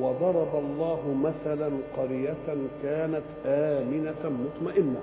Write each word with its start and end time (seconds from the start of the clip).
وضرب 0.00 0.48
الله 0.64 1.16
مثلا 1.24 1.70
قرية 1.96 2.34
كانت 2.82 3.22
آمنة 3.46 4.22
مطمئنة. 4.44 5.00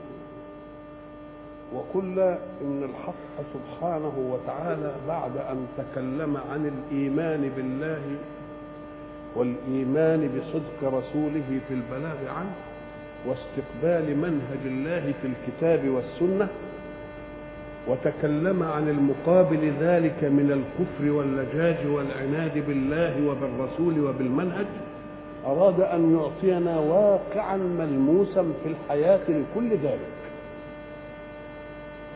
وقلنا 1.74 2.38
إن 2.61 2.83
الحق 2.83 3.46
سبحانه 3.54 4.14
وتعالى 4.32 4.92
بعد 5.07 5.38
أن 5.38 5.68
تكلم 5.78 6.38
عن 6.52 6.71
الإيمان 6.74 7.52
بالله 7.56 8.02
والإيمان 9.36 10.29
بصدق 10.38 10.94
رسوله 10.97 11.60
في 11.68 11.74
البلاغ 11.74 12.18
عنه 12.38 12.52
واستقبال 13.28 14.18
منهج 14.18 14.60
الله 14.66 15.14
في 15.21 15.28
الكتاب 15.28 15.89
والسنة 15.89 16.47
وتكلم 17.88 18.64
عن 18.64 18.89
المقابل 18.89 19.71
ذلك 19.80 20.24
من 20.24 20.52
الكفر 20.52 21.11
واللجاج 21.11 21.88
والعناد 21.88 22.68
بالله 22.68 23.28
وبالرسول 23.28 24.00
وبالمنهج 24.00 24.66
أراد 25.46 25.82
أن 25.82 26.18
يعطينا 26.18 26.79
واقعا 26.79 27.57
ملموسا 27.57 28.43
في 28.64 28.70
الحياة 28.70 29.20
لكل 29.29 29.69
ذلك. 29.69 30.14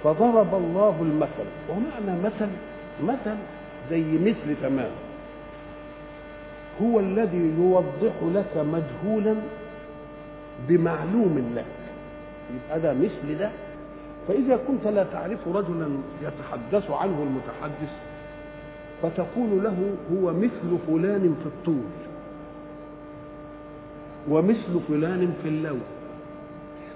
فضرب 0.04 0.56
الله 0.56 0.96
المثل. 1.02 1.50
ومعنى 1.70 2.22
مثل 2.24 2.48
مثل 3.04 3.36
زي 3.90 4.04
مثل 4.04 4.56
تمام. 4.62 4.92
هو 6.82 7.00
الذي 7.00 7.54
يوضح 7.60 8.14
لك 8.24 8.58
مجهولا 8.58 9.36
بمعلوم 10.68 11.54
لك. 11.56 11.66
يبقى 12.56 12.80
ده 12.80 12.94
مثل 12.94 13.38
ده. 13.40 13.52
فإذا 14.28 14.60
كنت 14.68 14.88
لا 14.88 15.04
تعرف 15.04 15.48
رجلا 15.48 15.90
يتحدث 16.22 16.92
عنه 16.92 17.24
المتحدث 17.24 17.92
فتقول 19.04 19.64
له 19.64 19.96
هو 20.14 20.34
مثل 20.34 20.78
فلان 20.88 21.36
في 21.42 21.46
الطول. 21.46 21.90
ومثل 24.30 24.80
فلان 24.88 25.34
في 25.44 25.50
اللون 25.50 25.82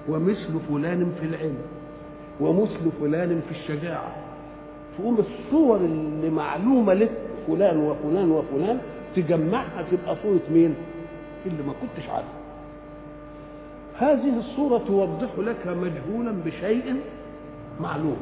ومثل 0.09 0.59
فلان 0.69 1.11
في 1.19 1.25
العلم 1.25 1.57
ومثل 2.39 2.91
فلان 3.01 3.41
في 3.49 3.51
الشجاعة. 3.51 4.15
تقوم 4.97 5.17
الصور 5.19 5.77
اللي 5.77 6.29
معلومة 6.29 6.93
لك 6.93 7.11
فلان 7.47 7.77
وفلان 7.77 8.31
وفلان 8.31 8.79
تجمعها 9.15 9.85
تبقى 9.91 10.15
صورة 10.23 10.41
مين؟ 10.53 10.75
اللي 11.45 11.63
ما 11.63 11.73
كنتش 11.81 12.09
عارفه 12.09 12.41
هذه 13.97 14.37
الصورة 14.39 14.77
توضح 14.77 15.29
لك 15.37 15.67
مجهولا 15.67 16.31
بشيء 16.45 16.95
معلوم. 17.79 18.17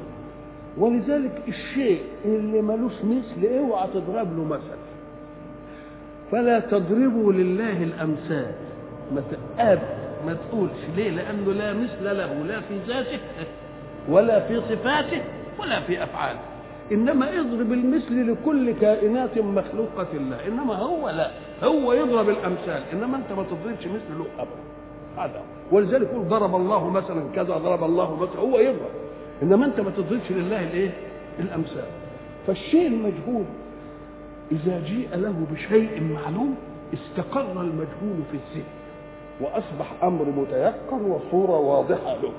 ولذلك 0.77 1.41
الشيء 1.47 2.02
اللي 2.25 2.61
ملوش 2.61 2.93
مثل 3.03 3.47
اوعى 3.57 3.87
تضرب 3.93 4.37
له 4.37 4.43
مثل. 4.43 4.80
فلا 6.31 6.59
تضربوا 6.59 7.33
لله 7.33 7.83
الأمثال. 7.83 8.53
تقاب 9.17 9.79
ما 10.25 10.33
تقولش 10.33 10.79
ليه؟ 10.95 11.09
لأنه 11.09 11.53
لا 11.53 11.73
مثل 11.73 12.03
له 12.03 12.33
لا 12.33 12.59
في 12.59 12.79
ذاته 12.88 13.19
ولا 14.09 14.39
في 14.47 14.61
صفاته 14.61 15.21
ولا 15.59 15.81
في 15.81 16.03
أفعاله. 16.03 16.39
إنما 16.91 17.30
اضرب 17.39 17.73
المثل 17.73 18.31
لكل 18.31 18.71
كائنات 18.71 19.37
مخلوقة 19.37 20.07
الله. 20.14 20.47
إنما 20.47 20.75
هو 20.75 21.09
لا 21.09 21.31
هو 21.64 21.93
يضرب 21.93 22.30
الأمثال. 22.30 22.83
إنما 22.93 23.17
أنت 23.17 23.31
ما 23.31 23.43
تضربش 23.43 23.86
مثل 23.86 24.20
له 24.20 24.25
ابدا. 24.39 24.61
هذا. 25.17 25.41
ولذلك 25.71 26.09
يقول 26.11 26.27
ضرب 26.27 26.55
الله 26.55 26.89
مثلا 26.89 27.23
كذا 27.36 27.58
ضرب 27.58 27.83
الله 27.83 28.15
مثلا 28.15 28.39
هو 28.39 28.59
يضرب. 28.59 28.91
إنما 29.43 29.65
أنت 29.65 29.80
ما 29.80 29.91
تضربش 29.91 30.31
لله 30.31 30.64
الإيه؟ 30.64 30.91
الأمثال. 31.39 31.86
فالشيء 32.47 32.87
المجهول 32.87 33.45
إذا 34.52 34.80
جيء 34.80 35.09
له 35.15 35.45
بشيء 35.52 36.03
معلوم 36.03 36.55
استقر 36.93 37.61
المجهول 37.61 38.20
في 38.31 38.37
الذهن. 38.37 38.78
وأصبح 39.39 40.04
أمر 40.04 40.26
متيقن 40.26 41.02
وصورة 41.02 41.60
واضحة 41.60 42.16
له. 42.23 42.32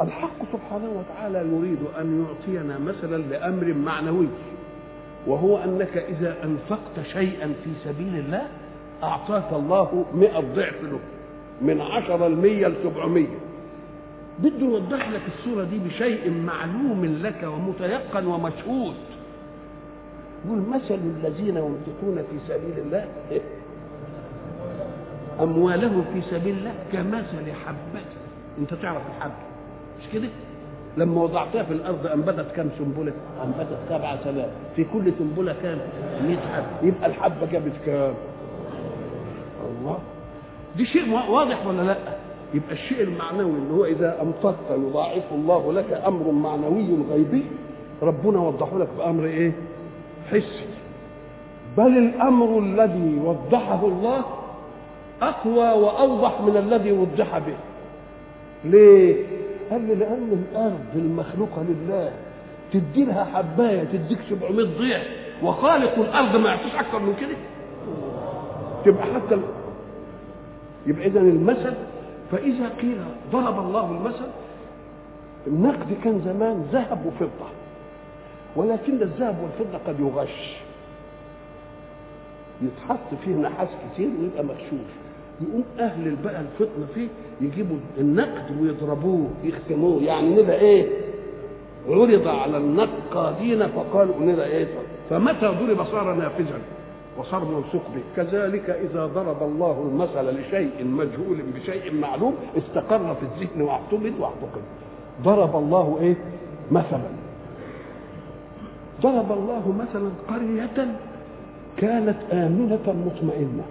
الحق 0.00 0.38
سبحانه 0.52 0.90
وتعالى 0.90 1.38
يريد 1.38 1.78
أن 2.00 2.26
يعطينا 2.26 2.78
مثلا 2.78 3.16
لأمر 3.16 3.74
معنوي 3.74 4.28
وهو 5.26 5.58
أنك 5.58 5.96
إذا 5.96 6.36
أنفقت 6.44 7.06
شيئا 7.12 7.46
في 7.64 7.70
سبيل 7.84 8.18
الله 8.18 8.48
أعطاك 9.02 9.52
الله 9.52 10.04
مئة 10.14 10.40
ضعف 10.40 10.82
له 10.82 10.98
من 11.62 11.80
عشرة 11.80 12.26
المية 12.26 12.66
لسبعمية 12.66 13.38
بده 14.38 14.66
يوضح 14.66 15.08
لك 15.10 15.20
الصورة 15.38 15.64
دي 15.64 15.78
بشيء 15.78 16.30
معلوم 16.30 17.18
لك 17.22 17.42
ومتيقن 17.42 18.26
ومشهود. 18.26 18.94
يقول 20.44 20.58
مثل 20.58 20.94
الذين 20.94 21.56
ينفقون 21.56 22.24
في 22.30 22.38
سبيل 22.48 22.78
الله؟ 22.78 23.08
أموالهم 25.42 26.04
في 26.14 26.20
سبيل 26.30 26.58
الله 26.58 26.74
كمثل 26.92 27.52
حبة 27.66 28.00
أنت 28.58 28.74
تعرف 28.74 29.02
الحبة 29.16 29.34
مش 30.00 30.04
كده؟ 30.12 30.28
لما 30.96 31.22
وضعتها 31.22 31.62
في 31.62 31.72
الأرض 31.72 32.06
أنبتت 32.06 32.52
كم 32.56 32.68
سنبلة؟ 32.78 33.12
أنبتت 33.44 33.78
سبعة 33.88 34.24
سباب 34.24 34.50
في 34.76 34.84
كل 34.84 35.12
سنبلة 35.18 35.54
كام؟ 35.62 35.78
100 36.26 36.36
حبة 36.36 36.88
يبقى 36.88 37.06
الحبة 37.06 37.46
جابت 37.52 37.72
كام؟ 37.86 38.14
الله 39.68 39.98
دي 40.76 40.86
شيء 40.86 41.12
واضح 41.30 41.66
ولا 41.66 41.82
لا 41.82 41.96
يبقى 42.54 42.72
الشيء 42.72 43.02
المعنوي 43.02 43.50
اللي 43.58 43.72
هو 43.74 43.84
إذا 43.84 44.22
انفقت 44.22 44.70
يضاعف 44.70 45.22
الله 45.32 45.72
لك 45.72 46.02
أمر 46.06 46.30
معنوي 46.30 46.88
غيبي 47.10 47.44
ربنا 48.02 48.38
وضحه 48.38 48.78
لك 48.78 48.88
بأمر 48.98 49.24
إيه 49.24 49.52
حسي 50.30 50.64
بل 51.76 51.98
الأمر 51.98 52.58
الذي 52.58 53.20
وضحه 53.24 53.86
الله 53.86 54.24
أقوى 55.22 55.68
وأوضح 55.82 56.40
من 56.40 56.56
الذي 56.56 56.92
وضح 56.92 57.38
به. 57.38 57.56
ليه؟ 58.64 59.26
قال 59.70 59.86
لي 59.86 59.94
لأن 59.94 60.44
الأرض 60.52 60.80
المخلوقة 60.94 61.62
لله 61.68 62.12
تدي 62.72 63.04
لها 63.04 63.24
حباية 63.24 63.84
تديك 63.84 64.18
700 64.30 64.66
ضعف 64.78 65.06
وخالق 65.42 65.98
الأرض 65.98 66.36
ما 66.36 66.48
يعطيش 66.50 66.74
أكثر 66.74 66.98
من 66.98 67.14
كده. 67.20 67.36
تبقى 68.84 69.04
حتى 69.14 69.40
يبقى 70.86 71.06
اذا 71.06 71.20
المثل 71.20 71.74
فإذا 72.32 72.68
قيل 72.80 72.98
ضرب 73.32 73.58
الله 73.58 73.90
المثل 73.90 74.26
النقد 75.46 75.92
كان 76.04 76.20
زمان 76.24 76.66
ذهب 76.72 77.06
وفضة. 77.06 77.48
ولكن 78.56 79.02
الذهب 79.02 79.36
والفضة 79.42 79.78
قد 79.86 80.00
يغش. 80.00 80.56
يتحط 82.62 83.14
فيه 83.24 83.30
نحاس 83.34 83.68
كتير 83.92 84.10
ويبقى 84.20 84.44
مغشوش. 84.44 84.90
يقوم 85.48 85.64
أهل 85.78 86.16
بقى 86.24 86.40
الفطنة 86.40 86.86
فيه 86.94 87.08
يجيبوا 87.40 87.76
النقد 87.98 88.60
ويضربوه 88.60 89.28
يختموه. 89.44 90.02
يعني 90.02 90.42
نبقى 90.42 90.60
إيه؟ 90.60 90.88
عرض 91.88 92.28
على 92.28 92.56
النقادين 92.56 93.66
فقالوا 93.68 94.14
نبقى 94.20 94.46
إيه؟ 94.46 94.66
فمتى 95.10 95.46
ضرب 95.46 95.84
صار 95.84 96.14
نافذا 96.14 96.58
وصار 97.18 97.44
موثوق 97.44 97.82
به. 97.94 98.02
كذلك 98.16 98.70
إذا 98.70 99.06
ضرب 99.06 99.42
الله 99.42 99.90
المثل 99.92 100.40
لشيء 100.40 100.84
مجهول 100.84 101.38
بشيء 101.54 101.94
معلوم 101.94 102.34
استقر 102.58 103.14
في 103.14 103.22
الذهن 103.22 103.62
واعتمد 103.62 104.12
واعتقد. 104.20 104.62
ضرب 105.22 105.56
الله 105.56 105.98
إيه؟ 106.00 106.16
مثلا. 106.70 107.10
ضرب 109.02 109.32
الله 109.32 109.72
مثلا 109.78 110.10
قرية 110.28 110.94
كانت 111.76 112.16
آمنة 112.32 112.94
مطمئنة. 113.06 113.62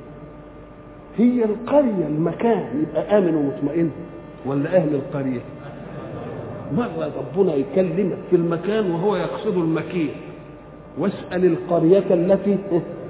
هي 1.18 1.46
القرية 1.46 2.08
المكان. 2.08 2.66
يبقى 2.90 3.18
آمن 3.18 3.36
ومطمئن. 3.36 3.92
ولا 4.46 4.76
أهل 4.78 4.96
القرية؟ 4.96 5.40
مرة 6.78 7.12
ربنا 7.18 7.54
يكلمك 7.56 8.18
في 8.30 8.36
المكان 8.36 8.92
وهو 8.92 9.16
يقصد 9.16 9.58
المكين 9.58 10.10
واسأل 10.98 11.46
القرية 11.46 12.04
التي 12.14 12.58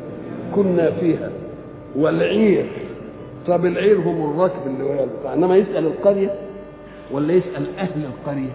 كنا 0.55 0.91
فيها. 0.91 1.29
والعير. 1.95 2.65
طب 3.47 3.65
العير 3.65 3.97
هم 3.99 4.31
الركب 4.31 4.67
اللي 4.67 5.07
بتاع 5.19 5.33
إنما 5.33 5.55
يسأل 5.57 5.85
القرية 5.85 6.35
ولا 7.11 7.33
يسأل 7.33 7.65
أهل 7.77 8.05
القرية؟ 8.05 8.51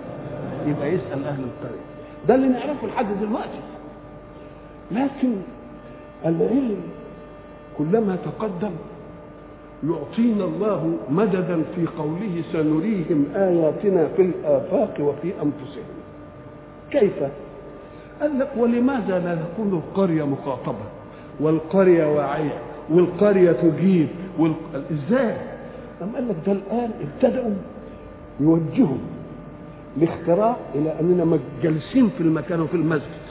يبقى 0.67 0.89
يسأل 0.89 1.25
أهل 1.25 1.41
القرية. 1.45 1.81
ده 2.29 2.35
اللي 2.35 2.49
نعرفه 2.49 2.87
لحد 2.87 3.07
دلوقتي. 3.21 3.61
لكن 4.91 5.33
العلم 6.27 6.77
كلما 7.79 8.17
تقدم 8.25 8.71
يعطينا 9.89 10.45
الله 10.45 10.97
مددا 11.11 11.63
في 11.77 11.87
قوله 11.99 12.43
سنريهم 12.53 13.25
آياتنا 13.37 14.09
في 14.17 14.23
الآفاق 14.23 14.95
وفي 15.01 15.33
أنفسهم 15.43 15.85
كيف؟ 16.91 17.23
قال 18.21 18.39
لك 18.39 18.51
ولماذا 18.57 19.19
لا 19.19 19.35
تكون 19.35 19.73
القرية 19.73 20.27
مخاطبة 20.27 20.85
والقرية 21.41 22.07
واعية 22.17 22.59
والقرية 22.91 23.53
تجيب 23.53 24.09
والق... 24.39 24.57
إزاي؟ 24.93 25.37
أم 26.03 26.11
قال 26.15 26.29
لك 26.29 26.37
ده 26.47 26.53
الآن 26.53 26.91
ابتدأوا 27.01 27.55
يوجهوا 28.41 28.97
الاختراع 29.97 30.57
إلى 30.75 31.01
أننا 31.01 31.39
جالسين 31.63 32.11
في 32.19 32.21
المكان 32.21 32.61
وفي 32.61 32.75
المسجد 32.75 33.25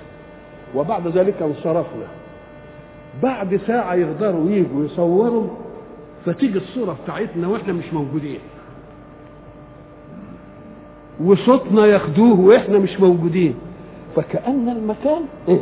وبعد 0.75 1.07
ذلك 1.07 1.41
انصرفنا 1.41 2.05
بعد 3.23 3.55
ساعة 3.67 3.93
يقدروا 3.95 4.49
يجوا 4.49 4.85
يصوروا 4.85 5.47
فتيجي 6.25 6.57
الصورة 6.57 6.97
بتاعتنا 7.03 7.47
وإحنا 7.47 7.73
مش 7.73 7.93
موجودين. 7.93 8.39
وصوتنا 11.23 11.85
ياخدوه 11.85 12.39
وإحنا 12.39 12.77
مش 12.79 12.99
موجودين. 12.99 13.55
فكأن 14.15 14.69
المكان 14.69 15.21
إيه؟ 15.47 15.61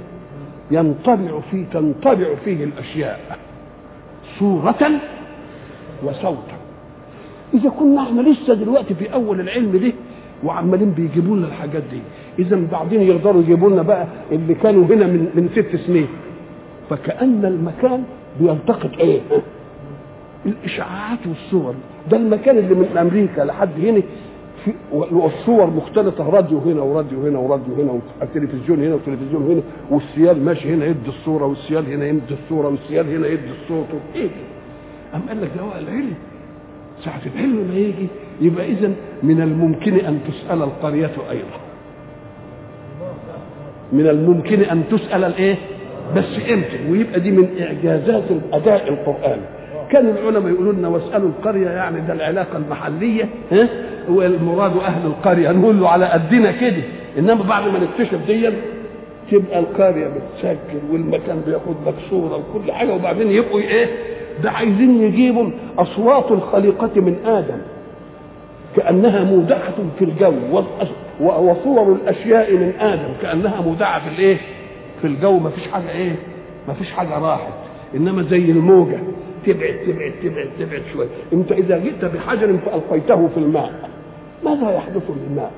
ينطبع 0.71 1.39
فيه 1.51 1.65
تنطبع 1.73 2.35
فيه 2.45 2.63
الأشياء. 2.63 3.39
صورة 4.39 4.91
وصوتا. 6.03 6.57
إذا 7.53 7.69
كنا 7.69 8.01
إحنا 8.03 8.21
لسه 8.21 8.53
دلوقتي 8.53 8.93
في 8.95 9.13
أول 9.13 9.39
العلم 9.39 9.77
ده 9.77 9.93
وعمالين 10.43 10.91
بيجيبوا 10.91 11.37
لنا 11.37 11.47
الحاجات 11.47 11.83
دي. 11.91 11.99
إذا 12.39 12.67
بعدين 12.71 13.01
يقدروا 13.01 13.41
يجيبوا 13.41 13.69
لنا 13.69 13.81
بقى 13.81 14.07
اللي 14.31 14.53
كانوا 14.53 14.85
هنا 14.85 15.07
من 15.07 15.29
من 15.35 15.49
ست 15.55 15.75
سنين. 15.87 16.07
فكأن 16.89 17.45
المكان 17.45 18.03
بيلتقط 18.39 18.91
إيه؟ 18.99 19.21
الإشعاعات 20.45 21.19
والصور. 21.27 21.75
ده 22.11 22.17
المكان 22.17 22.57
اللي 22.57 22.75
من 22.75 22.97
أمريكا 22.97 23.41
لحد 23.41 23.69
هنا 23.79 24.01
في 24.65 24.71
والصور 24.91 25.67
مختلطة 25.69 26.29
راديو 26.29 26.59
هنا 26.59 26.81
وراديو 26.81 27.27
هنا 27.27 27.39
وراديو 27.39 27.75
هنا 27.75 27.99
والتلفزيون 28.21 28.83
هنا 28.83 28.93
والتلفزيون 28.93 29.51
هنا 29.51 29.61
والسيال 29.89 30.45
ماشي 30.45 30.73
هنا 30.73 30.85
يدي 30.85 31.09
الصورة 31.09 31.45
والسيال 31.45 31.93
هنا 31.93 32.05
يدي 32.05 32.33
الصورة 32.43 32.67
والسيال 32.67 33.15
هنا 33.15 33.27
يدي 33.27 33.51
الصوت. 33.61 33.85
إيه 34.15 34.29
أم 35.15 35.21
قال 35.29 35.41
لك 35.41 35.49
ده 35.55 35.61
هو 35.61 35.71
العلم؟ 35.79 36.13
ساعة 37.05 37.21
العلم 37.35 37.67
ما 37.67 37.75
يجي 37.77 38.07
يبقى 38.41 38.65
إذا 38.71 38.91
من 39.23 39.41
الممكن 39.41 39.93
أن 39.95 40.19
تسأل 40.27 40.61
القرية 40.61 41.11
أيضا. 41.31 41.59
من 43.93 44.07
الممكن 44.07 44.61
أن 44.61 44.83
تسأل 44.91 45.23
الإيه؟ 45.23 45.55
بس 46.15 46.39
إمتى؟ 46.51 46.91
ويبقى 46.91 47.19
دي 47.19 47.31
من 47.31 47.61
إعجازات 47.61 48.23
الأداء 48.31 48.89
القرآني. 48.89 49.41
كان 49.91 50.09
العلماء 50.09 50.51
يقولوا 50.53 50.73
لنا 50.73 50.87
واسألوا 50.87 51.29
القرية 51.29 51.69
يعني 51.69 52.01
ده 52.01 52.13
العلاقة 52.13 52.57
المحلية 52.57 53.29
ها؟ 53.51 53.67
والمراد 54.09 54.77
أهل 54.77 55.05
القرية 55.05 55.51
نقول 55.51 55.79
له 55.79 55.89
على 55.89 56.05
قدنا 56.05 56.51
كده. 56.51 56.81
إنما 57.19 57.43
بعد 57.43 57.63
ما 57.63 57.79
نكتشف 57.79 58.19
دي 58.27 58.49
تبقى 59.31 59.59
القرية 59.59 60.07
بتسجل 60.07 60.79
والمكان 60.91 61.41
بياخد 61.47 61.75
لك 61.87 61.93
صورة 62.09 62.35
وكل 62.35 62.71
حاجة 62.71 62.93
وبعدين 62.95 63.31
يبقوا 63.31 63.59
إيه؟ 63.59 63.85
ده 64.43 64.51
عايزين 64.51 65.01
يجيبوا 65.03 65.49
أصوات 65.77 66.31
الخليقة 66.31 66.91
من 67.01 67.15
آدم. 67.25 67.57
كأنها 68.75 69.23
مودعة 69.23 69.73
في 69.99 70.05
الجو 70.05 70.33
وصور 71.21 71.93
الأشياء 71.93 72.53
من 72.53 72.73
آدم. 72.79 73.13
كأنها 73.21 73.61
مودعة 73.61 73.99
في 73.99 74.15
الإيه؟ 74.15 74.37
في 75.01 75.07
الجو 75.07 75.39
ما 75.39 75.49
فيش 75.49 75.67
حاجة 75.67 75.91
إيه؟ 75.91 76.15
ما 76.67 76.73
فيش 76.73 76.91
حاجة 76.91 77.19
راحت. 77.19 77.53
إنما 77.95 78.23
زي 78.23 78.51
الموجة. 78.51 78.99
تبعد 79.45 79.75
تبعد 79.87 80.11
تبعد 80.23 80.49
تبعد 80.59 80.81
شوية 80.93 81.07
انت 81.33 81.51
إذا 81.51 81.77
جئت 81.77 82.05
بحجر 82.05 82.57
فألقيته 82.65 83.27
في 83.27 83.37
الماء 83.37 83.89
ماذا 84.45 84.71
يحدث 84.75 85.03
للماء 85.09 85.51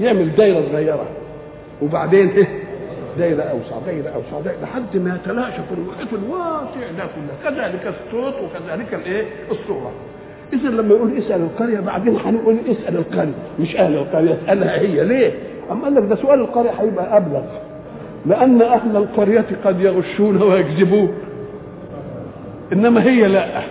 يعمل 0.00 0.36
دايرة 0.36 0.62
صغيرة. 0.72 1.06
وبعدين 1.82 2.28
إيه؟ 2.28 2.48
دايرة 3.18 3.42
أوسع 3.42 3.78
دايرة 3.86 4.08
أوسع 4.08 4.40
دايرة 4.44 4.58
لحد 4.62 4.96
ما 4.96 5.14
يتلاشى 5.22 5.62
في 5.68 5.74
المحيط 5.74 6.08
الواسع 6.12 6.90
ده 6.98 7.04
كله. 7.04 7.50
كذلك 7.50 7.86
الصوت 7.86 8.34
وكذلك 8.34 8.94
الإيه؟ 8.94 9.24
الصورة. 9.50 9.92
اذا 10.52 10.68
لما 10.68 10.94
يقول 10.94 11.18
اسأل 11.18 11.40
القرية 11.42 11.80
بعدين 11.80 12.16
هنقول 12.16 12.56
اسأل 12.68 12.96
القرية. 12.96 13.34
مش 13.60 13.76
أهل 13.76 13.94
القرية 13.94 14.38
أسألها 14.44 14.80
هي. 14.80 15.04
ليه؟ 15.04 15.32
اما 15.70 15.84
قال 15.84 15.94
لك 15.94 16.02
ده 16.02 16.16
سؤال 16.16 16.40
القرية 16.40 16.70
هيبقى 16.70 17.16
أبلغ. 17.16 17.42
لأن 18.26 18.62
أهل 18.62 18.96
القرية 18.96 19.44
قد 19.64 19.80
يغشون 19.80 20.42
ويكذبون. 20.42 21.14
إنما 22.72 23.02
هي 23.02 23.28
لا. 23.28 23.62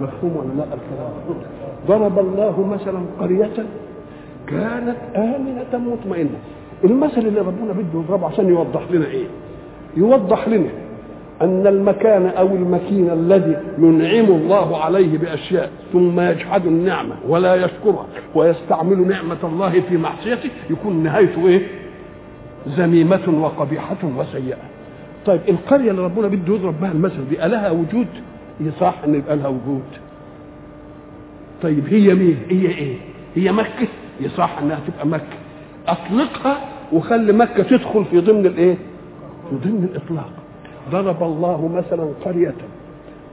مفهوم 0.00 0.36
ولا 0.36 0.48
لا؟ 0.58 0.64
الكلام. 0.64 1.40
ضرب 1.88 2.18
الله 2.18 2.66
مثلا 2.66 2.98
قرية 3.20 3.50
كانت 4.46 4.96
آمنة 5.16 5.90
مطمئنة. 5.92 6.38
المثل 6.84 7.18
اللي 7.20 7.40
ربنا 7.40 7.72
بده 7.72 8.00
يضربه 8.00 8.26
عشان 8.26 8.48
يوضح 8.48 8.82
لنا 8.90 9.06
إيه؟ 9.06 9.26
يوضح 9.96 10.48
لنا 10.48 10.68
أن 11.42 11.66
المكان 11.66 12.26
أو 12.26 12.46
المكين 12.46 13.10
الذي 13.10 13.56
ينعم 13.78 14.24
الله 14.36 14.78
عليه 14.84 15.18
بأشياء 15.18 15.70
ثم 15.92 16.20
يجحد 16.20 16.66
النعمة 16.66 17.14
ولا 17.28 17.54
يشكرها 17.54 18.06
ويستعمل 18.34 19.08
نعمة 19.08 19.36
الله 19.44 19.80
في 19.80 19.96
معصيته 19.96 20.50
يكون 20.70 21.02
نهايته 21.02 21.46
إيه؟ 21.48 21.62
ذميمة 22.68 23.40
وقبيحة 23.42 23.96
وسيئة. 24.18 24.56
طيب 25.26 25.40
القرية 25.48 25.90
اللي 25.90 26.02
ربنا 26.02 26.28
بده 26.28 26.54
يضرب 26.54 26.80
بها 26.80 26.92
المثل 26.92 27.28
دي 27.30 27.36
لها 27.36 27.70
وجود؟ 27.70 28.06
يصح 28.60 28.94
إن 29.04 29.14
يبقى 29.14 29.36
لها 29.36 29.48
وجود. 29.48 29.82
طيب 31.62 31.86
هي 31.88 32.14
مين؟ 32.14 32.38
هي 32.50 32.66
إيه؟ 32.66 32.96
هي 33.34 33.52
مكة؟ 33.52 33.88
يصح 34.20 34.58
إنها 34.58 34.80
تبقى 34.86 35.06
مكة. 35.06 35.36
أطلقها 35.88 36.56
وخلي 36.92 37.32
مكة 37.32 37.62
تدخل 37.62 38.04
في 38.04 38.20
ضمن 38.20 38.46
الإيه؟ 38.46 38.74
في 39.50 39.56
ضمن 39.68 39.88
الإطلاق. 39.92 40.30
ضرب 40.90 41.22
الله 41.22 41.68
مثلا 41.68 42.08
قرية 42.24 42.54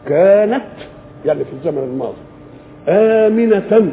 كانت 0.07 0.63
يعني 1.25 1.45
في 1.45 1.53
الزمن 1.53 1.83
الماضي 1.83 2.17
آمنة 2.87 3.91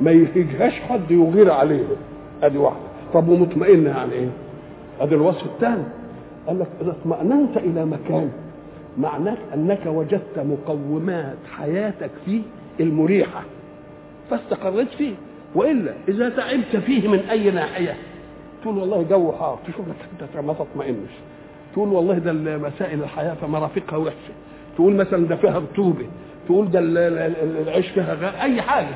ما 0.00 0.10
يهجهاش 0.10 0.72
حد 0.80 1.10
يغير 1.10 1.50
عليه 1.50 1.84
أدي 2.42 2.58
واحدة. 2.58 2.80
طب 3.14 3.28
ومطمئنة 3.28 3.90
يعني 3.90 4.12
إيه؟ 4.12 4.28
أدي 5.00 5.14
الوصف 5.14 5.44
الثاني. 5.46 5.82
قال 6.46 6.58
لك 6.58 6.68
اذا 6.80 6.90
اطمأننت 6.90 7.56
إلى 7.56 7.84
مكان 7.86 8.30
معناه 8.98 9.36
أنك 9.54 9.86
وجدت 9.86 10.38
مقومات 10.38 11.36
حياتك 11.56 12.10
فيه 12.26 12.42
المريحة 12.80 13.42
فاستقريت 14.30 14.88
فيه 14.88 15.14
وإلا 15.54 15.92
إذا 16.08 16.28
تعبت 16.28 16.76
فيه 16.76 17.08
من 17.08 17.18
أي 17.18 17.50
ناحية 17.50 17.94
تقول 18.62 18.78
والله 18.78 19.02
جو 19.02 19.32
حار 19.32 19.58
تشوف 19.66 19.88
لك 19.88 20.26
أنت 20.36 20.44
ما 20.46 20.52
تطمئنش 20.52 21.10
تقول 21.72 21.88
والله 21.88 22.18
ده 22.18 22.32
مسائل 22.58 23.02
الحياة 23.02 23.34
فمرافقها 23.34 23.96
وحشة 23.96 24.32
تقول 24.76 24.94
مثلا 24.94 25.26
ده 25.26 25.36
فيها 25.36 25.58
رطوبة 25.58 26.06
تقول 26.46 26.70
ده 26.70 26.78
العيش 26.82 27.88
فيها 27.88 28.14
غير 28.14 28.40
أي 28.42 28.62
حاجة 28.62 28.94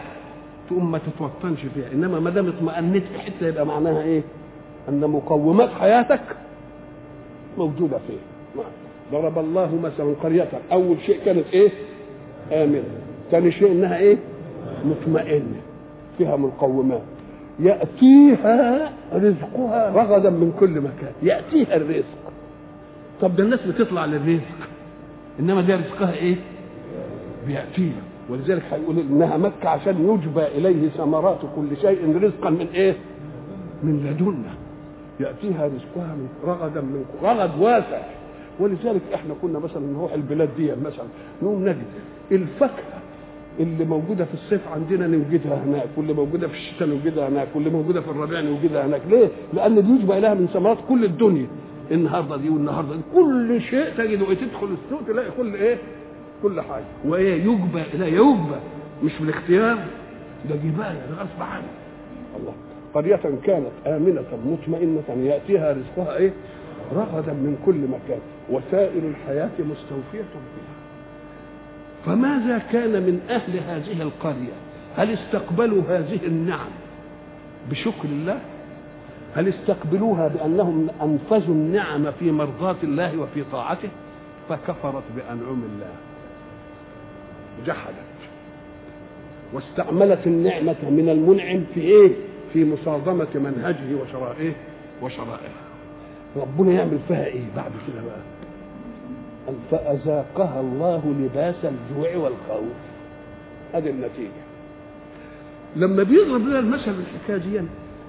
تقوم 0.69 0.91
ما 0.91 0.99
تتوطنش 0.99 1.61
فيها 1.75 1.93
إنما 1.93 2.21
ما 2.21 2.31
دام 2.31 2.49
اطمأنيت 2.49 3.03
في 3.05 3.19
حتة 3.21 3.47
يبقى 3.47 3.67
معناها 3.67 4.03
إيه؟ 4.03 4.23
أن 4.89 5.01
مقومات 5.01 5.71
حياتك 5.71 6.21
موجودة 7.59 7.99
فيه. 8.09 8.63
ضرب 9.13 9.39
الله 9.39 9.77
مثلا 9.83 10.15
قرية. 10.23 10.49
أول 10.73 10.97
شيء 11.07 11.19
كانت 11.25 11.45
إيه؟ 11.53 11.71
آمنة. 12.53 12.83
ثاني 13.31 13.53
شيء 13.53 13.73
إنها 13.73 13.99
إيه؟ 13.99 14.17
مطمئنة. 14.85 15.61
فيها 16.19 16.37
مقومات. 16.37 17.03
يأتيها 17.61 18.93
رزقها 19.13 19.91
رغدا 19.91 20.31
من 20.31 20.53
كل 20.61 20.71
مكان. 20.71 21.13
يأتيها 21.23 21.77
الرزق. 21.77 22.05
طب 23.21 23.37
ده 23.37 23.45
الناس 23.45 23.67
بتطلع 23.67 24.05
للرزق. 24.05 24.69
إنما 25.41 25.61
ده 25.61 25.77
رزقها 25.77 26.13
إيه؟ 26.15 26.37
بيأتيها. 27.47 28.03
ولذلك 28.31 28.63
هيقول 28.73 28.99
إنها 28.99 29.37
مكة 29.37 29.69
عشان 29.69 30.09
يجبى 30.09 30.47
إليه 30.47 30.89
ثمرات 30.89 31.39
كل 31.57 31.77
شيء 31.83 32.23
رزقا 32.23 32.51
من 32.51 32.67
إيه؟ 32.75 32.95
من 33.83 34.07
لدنا 34.07 34.55
يأتيها 35.21 35.67
رزقها 35.67 36.15
من 36.15 36.29
رغدا 36.45 36.81
من 36.81 37.05
رغد 37.23 37.51
واسع. 37.61 38.03
ولذلك 38.61 39.01
إحنا 39.15 39.35
كنا 39.43 39.59
مثلا 39.59 39.87
نروح 39.87 40.13
البلاد 40.13 40.49
دي 40.57 40.71
مثلا 40.85 41.07
نقوم 41.43 41.65
نجد 41.69 41.83
الفاكهة 42.33 43.01
اللي 43.61 43.85
موجودة 43.85 44.25
في 44.25 44.35
الصيف 44.35 44.61
عندنا 44.69 45.07
نوجدها 45.07 45.65
هناك 45.65 45.89
واللي 45.97 46.13
موجودة 46.13 46.49
في 46.49 46.55
الشتاء 46.55 46.89
نوجدها 46.89 47.29
هناك 47.29 47.49
واللي 47.55 47.71
موجودة 47.71 48.01
في 48.01 48.09
الربيع 48.11 48.41
نوجدها 48.41 48.87
هناك. 48.87 49.01
ليه؟ 49.11 49.29
لأن 49.53 49.87
دي 49.87 49.93
يجبى 49.93 50.19
إليها 50.19 50.35
من 50.35 50.47
ثمرات 50.47 50.79
كل 50.89 51.05
الدنيا. 51.05 51.47
النهارده 51.91 52.37
دي 52.37 52.49
والنهاردة 52.49 52.95
دي 52.97 53.03
كل 53.15 53.61
شيء 53.61 53.85
تجده 53.99 54.35
تدخل 54.35 54.69
السوق 54.85 55.01
تلاقي 55.09 55.31
كل 55.37 55.55
إيه؟ 55.55 55.79
كل 56.43 56.61
حاجة. 56.61 56.85
وإيه؟ 57.05 57.43
يجبى 57.45 57.83
اليها 57.95 58.07
يجبى 58.07 58.57
مش 59.05 59.13
بالاختيار. 59.21 59.79
ده 60.49 60.57
جبايه 60.57 61.07
ده 61.11 61.15
غصب 61.23 61.43
عنه 61.43 61.69
الله. 62.41 62.53
قرية 62.95 63.21
كانت 63.45 63.71
آمنة 63.87 64.25
مطمئنة 64.47 65.25
يأتيها 65.25 65.73
رزقها 65.73 66.17
إيه؟ 66.17 66.33
رغدا 66.93 67.33
من 67.33 67.57
كل 67.67 67.75
مكان 67.75 68.21
وسائل 68.51 69.05
الحياة 69.05 69.51
مستوفية 69.59 70.29
فيها 70.33 70.75
فماذا 72.07 72.59
كان 72.59 72.91
من 72.91 73.21
أهل 73.31 73.59
هذه 73.69 74.03
القرية؟ 74.03 74.53
هل 74.97 75.11
استقبلوا 75.11 75.83
هذه 75.89 76.19
النعم 76.27 76.71
بشكر 77.71 78.05
الله؟ 78.05 78.41
هل 79.35 79.49
استقبلوها 79.49 80.29
بأنهم 80.29 80.89
أنفذوا 81.03 81.55
النعم 81.55 82.11
في 82.11 82.31
مرضاة 82.33 82.77
الله 82.83 83.19
وفي 83.19 83.45
طاعته؟ 83.53 83.89
فكفرت 84.49 85.03
بأنعم 85.17 85.63
الله. 85.73 85.93
جحدت. 87.67 87.95
واستعملت 89.53 90.27
النعمة 90.27 90.91
من 90.91 91.09
المنعم 91.09 91.65
في 91.75 91.81
إيه؟ 91.81 92.11
في 92.53 92.65
مصادمة 92.65 93.27
منهجه 93.35 93.95
وشرائعه 94.03 94.53
وشرائعه 95.03 95.61
ربنا 96.37 96.73
يعمل 96.73 96.99
فيها 97.09 97.25
إيه 97.27 97.43
بعد 97.57 97.71
كده 97.89 98.03
بقى؟ 98.07 98.21
قال 99.47 99.57
فأذاقها 99.71 100.61
الله 100.61 101.15
لباس 101.21 101.55
الجوع 101.65 102.17
والخوف. 102.17 102.73
هذه 103.75 103.91
النتيجة. 103.91 104.43
لما 105.77 106.03
بيضرب 106.03 106.47
لنا 106.47 106.59
المثل 106.59 106.91
الحكاية 107.01 107.37
دي 107.37 107.61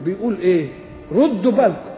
بيقول 0.06 0.38
إيه؟ 0.40 0.68
ردوا 1.12 1.52
بالكم 1.52 1.92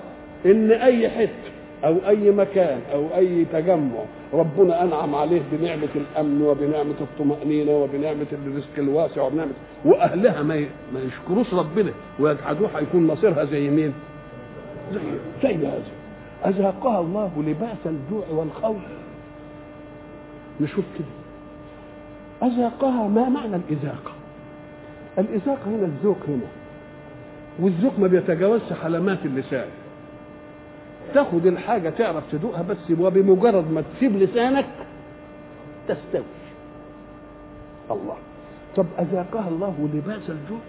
إن 0.45 0.71
أي 0.71 1.09
حتة 1.09 1.51
أو 1.85 1.95
أي 2.07 2.31
مكان 2.31 2.79
أو 2.93 3.07
أي 3.15 3.45
تجمع 3.53 4.03
ربنا 4.33 4.83
أنعم 4.83 5.15
عليه 5.15 5.41
بنعمة 5.51 5.87
الأمن 5.95 6.41
وبنعمة 6.41 6.93
الطمأنينة 7.01 7.71
وبنعمة 7.71 8.25
الرزق 8.31 8.69
الواسع 8.77 9.21
وبنعمة 9.21 9.51
وأهلها 9.85 10.41
ما 10.43 10.65
ما 10.93 10.99
يشكروش 10.99 11.53
ربنا 11.53 11.91
ويجحدوه 12.19 12.69
هيكون 12.75 13.07
مصيرها 13.07 13.45
زي 13.45 13.69
مين؟ 13.69 13.93
زي 14.93 14.99
زي 15.43 15.55
هذا 15.67 15.83
أذاقها 16.45 16.99
الله 16.99 17.31
لباس 17.37 17.77
الجوع 17.85 18.23
والخوف. 18.31 18.77
نشوف 20.61 20.85
كده. 20.99 22.47
أذاقها 22.49 23.07
ما 23.07 23.29
معنى 23.29 23.55
الإذاقة 23.55 24.11
الإذاقة 25.19 25.65
هنا 25.65 25.85
الذوق 25.85 26.17
هنا. 26.27 26.47
والذوق 27.59 27.99
ما 27.99 28.07
بيتجاوزش 28.07 28.73
حلمات 28.83 29.25
اللسان. 29.25 29.67
تاخد 31.13 31.45
الحاجة 31.45 31.89
تعرف 31.89 32.23
تدوقها 32.31 32.61
بس 32.61 32.91
وبمجرد 32.99 33.71
ما 33.71 33.83
تسيب 33.95 34.15
لسانك 34.17 34.65
تستوي. 35.87 36.23
الله. 37.91 38.15
طب 38.75 38.85
أذاقها 38.99 39.49
الله 39.49 39.89
لباس 39.93 40.29
الجوع؟ 40.29 40.59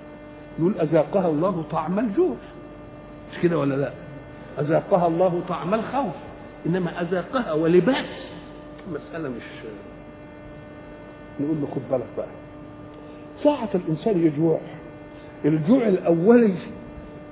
يقول 0.58 0.74
أذاقها 0.80 1.28
الله 1.28 1.64
طعم 1.70 1.98
الجوع. 1.98 2.36
مش 3.32 3.38
كده 3.42 3.58
ولا 3.58 3.74
لا؟ 3.74 3.92
أذاقها 4.60 5.06
الله 5.06 5.42
طعم 5.48 5.74
الخوف. 5.74 6.14
إنما 6.66 7.00
أذاقها 7.00 7.52
ولباس. 7.52 8.06
مسألة 8.92 9.28
مش 9.28 9.42
نقول 11.40 11.56
له 11.60 11.66
خد 11.74 11.82
بالك 11.90 12.06
بقى. 12.16 12.26
ساعة 13.44 13.68
الإنسان 13.74 14.26
يجوع 14.26 14.60
الجوع 15.44 15.88
الأولي 15.88 16.54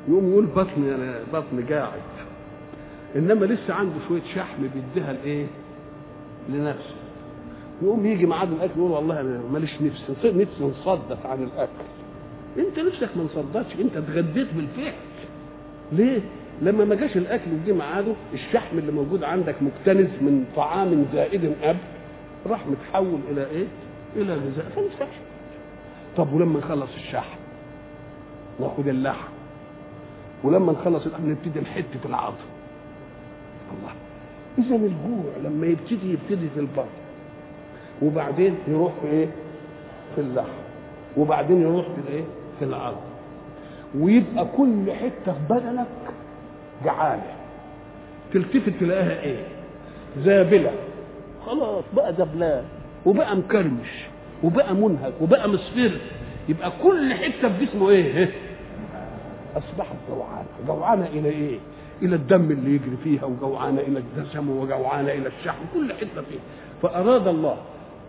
يقوم 0.09 0.31
يقول 0.31 0.47
بطني 0.47 0.95
أنا 0.95 1.15
بطني 1.33 1.63
قاعد. 1.75 2.01
إنما 3.17 3.45
لسه 3.45 3.75
عنده 3.75 3.95
شوية 4.09 4.23
شحم 4.35 4.63
بيديها 4.63 5.11
الإيه؟ 5.11 5.47
لنفسه. 6.49 6.95
يقوم 7.83 8.07
يجي 8.07 8.27
ميعاد 8.27 8.53
الأكل 8.53 8.73
يقول 8.79 8.91
والله 8.91 9.21
أنا 9.21 9.41
ماليش 9.53 9.83
نفس 9.83 10.11
نفسي 10.25 10.65
انصدت 10.65 11.27
عن 11.27 11.43
الأكل. 11.43 11.85
أنت 12.59 12.79
نفسك 12.79 13.17
ما 13.17 13.23
انصدتش 13.23 13.81
أنت 13.81 13.97
اتغديت 13.97 14.47
بالفعل. 14.55 14.93
ليه؟ 15.93 16.21
لما 16.63 16.85
ما 16.85 16.95
جاش 16.95 17.17
الأكل 17.17 17.51
وجه 17.65 17.73
ميعاده 17.73 18.13
الشحم 18.35 18.79
اللي 18.79 18.93
موجود 18.93 19.25
عندك 19.25 19.55
مكتنز 19.63 20.09
من 20.21 20.45
طعام 20.57 21.07
زائد 21.13 21.55
قبل 21.63 21.79
راح 22.47 22.67
متحول 22.67 23.21
إلى 23.31 23.47
إيه؟ 23.47 23.67
إلى 24.17 24.35
غذاء. 24.35 24.67
فنفسكش 24.77 25.17
طب 26.17 26.33
ولما 26.33 26.59
نخلص 26.59 26.95
الشحم؟ 26.95 27.39
ناخد 28.61 28.89
اللحم. 28.89 29.33
ولما 30.45 30.73
نخلص 30.73 31.07
اللحم 31.07 31.31
نبتدي 31.31 31.61
نحت 31.61 31.85
في 32.03 32.07
العظم. 32.07 32.52
الله. 33.79 33.93
إذا 34.59 34.77
الجوع 34.77 35.33
لما 35.45 35.67
يبتدي 35.67 36.13
يبتدي 36.13 36.49
في 36.55 36.61
البطن 36.61 36.87
وبعدين 38.03 38.55
يروح 38.69 38.93
في 39.03 39.07
إيه؟ 39.09 39.27
في 40.15 40.21
اللحم 40.21 40.63
وبعدين 41.17 41.63
يروح 41.63 41.87
في 41.87 42.01
الإيه؟ 42.09 42.25
في 42.59 42.65
العظم. 42.65 42.97
ويبقى 43.99 44.47
كل 44.57 44.93
حتة 44.93 45.33
في 45.33 45.39
بدنك 45.51 45.87
جعانة. 46.85 47.35
تلتفت 48.33 48.73
تلاقيها 48.81 49.21
إيه؟ 49.23 49.45
زابلة. 50.19 50.71
خلاص 51.47 51.85
بقى 51.97 52.15
زبلان 52.15 52.65
وبقى 53.07 53.37
مكرمش 53.37 54.07
وبقى 54.45 54.75
منهك 54.75 55.13
وبقى 55.21 55.49
مصفر. 55.49 55.91
يبقى 56.49 56.73
كل 56.83 57.15
حتة 57.15 57.59
في 57.59 57.65
جسمه 57.65 57.91
إيه؟ 57.91 58.31
أصبحت 59.57 59.97
جوعانة. 60.09 60.47
جوعانة 60.67 61.07
إلى 61.07 61.29
إيه؟ 61.29 61.59
إلى 62.03 62.17
الدم 62.17 62.51
اللي 62.51 62.71
يجري 62.75 62.97
فيها 63.05 63.25
وجوعانه 63.25 63.81
إلى 63.81 63.99
الدسم 63.99 64.51
وجوعانه 64.51 65.13
إلى 65.13 65.29
الشحم 65.29 65.59
كل 65.75 65.93
حتة 65.93 66.23
فيها 66.23 66.41
فأراد 66.83 67.29
الله 67.29 67.57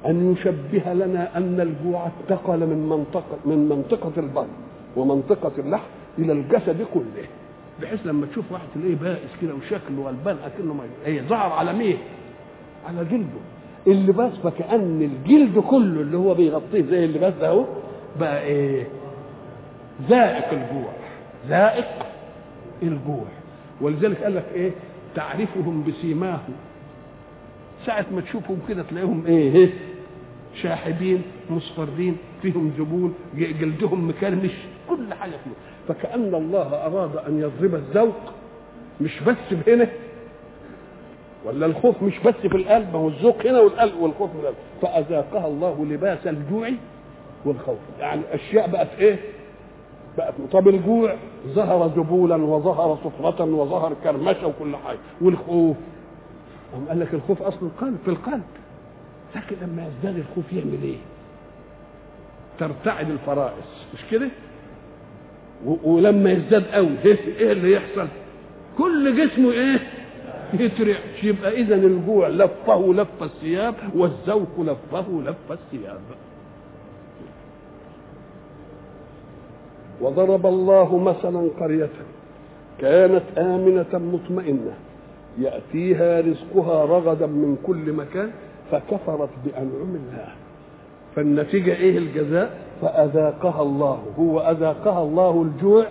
أن 0.06 0.32
يشبه 0.34 0.94
لنا 0.94 1.38
أن 1.38 1.62
الجوع 1.62 2.08
انتقل 2.22 2.60
من 2.60 2.90
منطقة 2.90 3.38
من 3.46 3.70
منطقة 3.70 4.12
البطن 4.18 4.48
ومنطقة 4.96 5.52
اللحم 5.58 5.84
إلى 6.20 6.34
الجسد 6.34 6.86
كله 6.94 7.26
بحيث 7.82 8.00
لما 8.06 8.26
تشوف 8.26 8.52
واحد 8.52 8.66
تلاقيه 8.76 8.96
بائس 8.96 9.30
كده 9.42 9.54
وشكله 9.56 10.04
غلبان 10.08 10.38
أكنه 10.46 10.74
ما 10.74 10.84
هي 11.06 11.22
ظهر 11.22 11.52
على 11.52 11.74
مين؟ 11.74 11.98
على 12.88 13.06
جلده 13.06 13.40
اللباس 13.88 14.32
فكأن 14.44 15.02
الجلد 15.02 15.60
كله 15.60 16.02
اللي 16.02 16.18
هو 16.18 16.34
بيغطيه 16.34 16.82
زي 16.82 17.06
اللباس 17.06 17.34
ده 17.42 17.48
أهو 17.48 17.66
بقى 18.20 18.44
إيه؟ 18.44 18.88
ذائق 20.10 20.50
الجوع 20.52 20.92
ذائق 21.50 21.86
الجوع 22.84 23.26
ولذلك 23.82 24.24
قال 24.24 24.36
لك 24.36 24.46
إيه؟ 24.56 24.72
تعرفهم 25.16 25.84
بسيماهم 25.84 26.54
ساعة 27.86 28.06
ما 28.16 28.22
تشوفهم 28.22 28.58
كده 28.70 28.84
تلاقيهم 28.84 29.26
إيه؟ 29.26 29.56
إيه؟ 29.56 29.70
شاحبين 30.62 31.22
مصفرين 31.50 32.18
فيهم 32.42 32.74
ذبول 32.78 33.12
جلدهم 33.36 34.10
مكرمش 34.10 34.52
كل 34.90 35.14
حاجة 35.14 35.32
فيهم 35.44 35.54
فكأن 35.88 36.36
الله 36.36 36.86
أراد 36.86 37.16
أن 37.18 37.40
يضرب 37.40 37.76
الذوق 37.76 38.16
مش 39.02 39.20
بس 39.28 39.68
هنا 39.68 39.88
ولا 41.46 41.66
الخوف 41.66 42.04
مش 42.04 42.20
بس 42.20 42.34
في 42.34 42.58
القلب 42.58 42.94
ما 42.94 43.00
هو 43.00 43.08
الذوق 43.08 43.46
هنا 43.46 43.60
والقلب 43.60 43.96
والخوف 44.00 44.32
في 44.32 44.38
القلب 44.40 44.56
فأذاقها 44.82 45.48
الله 45.48 45.86
لباس 45.86 46.28
الجوع 46.28 46.70
والخوف 47.46 47.78
يعني 48.00 48.22
أشياء 48.32 48.70
بقت 48.70 48.88
إيه؟ 49.00 49.20
بقت 50.18 50.34
طب 50.52 50.68
الجوع 50.68 51.16
ظهر 51.48 51.88
ذبولا 51.88 52.36
وظهر 52.36 52.98
صفرة 53.04 53.44
وظهر 53.46 53.94
كرمشة 54.04 54.48
وكل 54.48 54.76
حاجة. 54.76 54.98
والخوف. 55.22 55.78
هم 56.76 56.86
قال 56.90 57.00
لك 57.00 57.14
الخوف 57.14 57.42
أصل 57.42 57.66
القلب 57.66 57.98
في 58.06 58.12
القلب. 58.12 58.44
لكن 59.36 59.56
لما 59.62 59.88
يزداد 59.88 60.18
الخوف 60.18 60.54
يعمل 60.54 60.84
إيه؟ 60.84 60.98
ترتعد 62.60 63.10
الفرائس. 63.10 63.86
مش 63.94 64.00
كده؟ 64.12 64.30
ولما 65.84 66.32
يزداد 66.32 66.66
قوي 66.66 66.90
إيه 67.06 67.52
اللي 67.52 67.72
يحصل؟ 67.72 68.08
كل 68.78 69.16
جسمه 69.28 69.52
إيه؟ 69.52 69.80
يترعش 70.60 71.24
يبقى 71.24 71.52
اذا 71.52 71.76
الجوع 71.76 72.28
لفه 72.28 72.94
لف 72.94 73.24
الثياب 73.24 73.76
والذوق 73.96 74.60
لفه 74.60 75.22
لف 75.26 75.52
الثياب. 75.52 76.00
وضرب 80.02 80.46
الله 80.46 80.98
مثلا 80.98 81.50
قرية 81.60 81.90
كانت 82.82 83.24
آمنة 83.38 83.86
مطمئنة 83.94 84.74
يأتيها 85.40 86.22
رزقها 86.22 86.86
رغدا 86.86 87.26
من 87.26 87.58
كل 87.64 87.94
مكان 87.94 88.32
فكفرت 88.72 89.30
بأنعم 89.46 89.96
الله. 89.96 90.28
فالنتيجة 91.16 91.76
إيه 91.76 91.98
الجزاء؟ 91.98 92.64
فأذاقها 92.82 93.62
الله 93.62 94.04
هو 94.20 94.40
أذاقها 94.40 95.04
الله 95.04 95.42
الجوع 95.42 95.86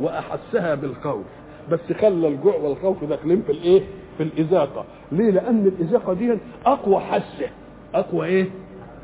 وأحسها 0.00 0.74
بالخوف. 0.74 1.24
بس 1.70 1.92
خلى 2.00 2.28
الجوع 2.28 2.56
والخوف 2.56 3.04
داخلين 3.04 3.42
في 3.42 3.52
الإيه؟ 3.52 3.82
في 4.18 4.22
الإذاقة. 4.22 4.84
ليه؟ 5.12 5.30
لأن 5.30 5.66
الإذاقة 5.66 6.12
دي 6.12 6.38
أقوى 6.66 7.00
حسة. 7.00 7.46
أقوى 7.94 8.26
إيه؟ 8.26 8.46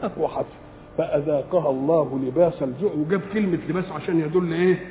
أقوى 0.02 0.28
حسة. 0.28 0.59
فأذاقها 1.04 1.70
الله 1.70 2.20
لباس 2.26 2.62
الجوع 2.62 2.92
وجاب 2.92 3.20
كلمة 3.34 3.58
لباس 3.68 3.92
عشان 3.92 4.20
يدل 4.20 4.52
إيه؟ 4.52 4.86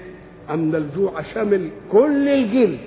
أن 0.50 0.76
الجوع 0.76 1.22
شامل 1.22 1.70
كل 1.92 2.28
الجلد 2.28 2.80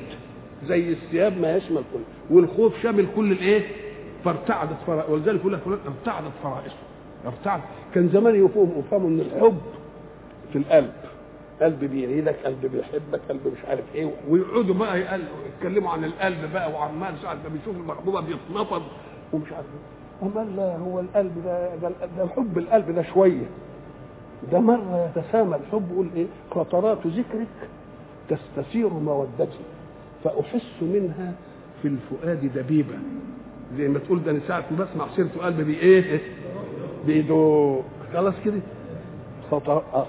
زي 0.66 0.92
الثياب 0.92 1.40
ما 1.40 1.56
يشمل 1.56 1.82
كل 1.92 2.00
والخوف 2.34 2.82
شامل 2.82 3.06
كل 3.16 3.32
الإيه؟ 3.32 3.62
فارتعدت 4.24 4.76
فرائص 4.86 5.10
ولذلك 5.10 5.40
يقول 5.40 5.52
لك 5.52 5.60
ارتعدت 5.86 6.32
فرائصه 6.42 6.76
ارتعد 7.26 7.60
كان 7.94 8.08
زمان 8.08 8.44
يفهم 8.44 8.70
يفهموا 8.78 9.08
إن 9.08 9.20
الحب 9.20 9.58
في 10.52 10.58
القلب 10.58 10.92
قلب 11.62 11.84
بيريدك 11.84 12.36
قلب 12.44 12.66
بيحبك 12.72 13.20
قلب 13.28 13.40
مش 13.46 13.64
عارف 13.68 13.84
إيه 13.94 14.10
ويقعدوا 14.28 14.74
بقى 14.74 15.00
يتكلموا 15.46 15.90
عن 15.90 16.04
القلب 16.04 16.52
بقى 16.52 16.72
ساعة 17.22 17.34
ما 17.34 17.48
بيشوف 17.58 17.76
المحبوبة 17.76 18.20
بيتنفض 18.20 18.82
ومش 19.32 19.52
عارف 19.52 19.66
أما 20.22 20.46
لا 20.56 20.76
هو 20.76 21.00
القلب 21.00 21.32
ده 21.44 21.76
ده, 21.76 21.90
ده 22.18 22.26
حب 22.36 22.58
القلب 22.58 22.90
ده 22.90 23.02
شوية. 23.02 23.46
ده 24.52 24.60
مرة 24.60 25.10
يتسامى 25.16 25.56
الحب 25.56 25.90
يقول 25.92 26.08
إيه؟ 26.16 26.26
قطرات 26.50 27.06
ذكرك 27.06 27.46
تستثير 28.28 28.88
مودتي 28.88 29.58
فأحس 30.24 30.82
منها 30.82 31.32
في 31.82 31.88
الفؤاد 31.88 32.52
دبيبة. 32.54 32.94
زي 33.76 33.88
ما 33.88 33.98
تقول 33.98 34.24
ده 34.24 34.30
أنا 34.30 34.40
ساعة 34.48 34.64
ما 34.70 34.84
بسمع 34.84 35.06
سيرة 35.16 35.28
قلبي 35.42 35.64
بإيه؟ 35.64 36.20
بيدو. 37.06 37.80
خلاص 38.14 38.34
كده. 38.44 38.60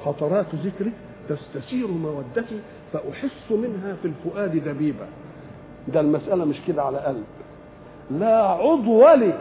خطرات 0.05 0.55
ذكرك 0.55 0.93
تستثير 1.29 1.87
مودتي 1.87 2.59
فأحس 2.93 3.51
منها 3.51 3.95
في 4.01 4.07
الفؤاد 4.07 4.63
دبيبة. 4.63 5.05
ده 5.87 5.99
المسألة 5.99 6.45
مش 6.45 6.57
كده 6.67 6.83
على 6.83 6.97
قلب. 6.97 7.23
لا 8.11 8.37
عضو 8.47 9.13
لي 9.13 9.33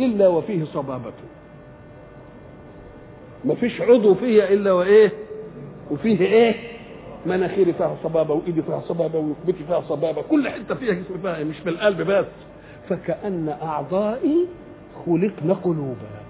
إلا 0.00 0.28
وفيه 0.28 0.64
صبابة. 0.64 1.12
فيش 3.60 3.80
عضو 3.80 4.14
فيها 4.14 4.48
إلا 4.52 4.72
وإيه؟ 4.72 5.12
وفيه 5.90 6.20
إيه؟ 6.20 6.54
مناخيري 7.26 7.72
فيها 7.72 7.96
صبابة 8.04 8.34
وإيدي 8.34 8.62
فيها 8.62 8.80
صبابة 8.88 9.18
وركبتي 9.18 9.64
فيها 9.64 9.80
صبابة. 9.88 10.22
كل 10.22 10.48
حتة 10.48 10.74
فيها 10.74 10.92
جسم 10.92 11.18
فيها 11.22 11.44
مش 11.44 11.58
في 11.58 11.68
القلب 11.68 12.02
بس. 12.02 12.26
فكأن 12.88 13.48
أعضائي 13.62 14.46
خلقن 15.06 15.54
قلوبا. 15.54 16.22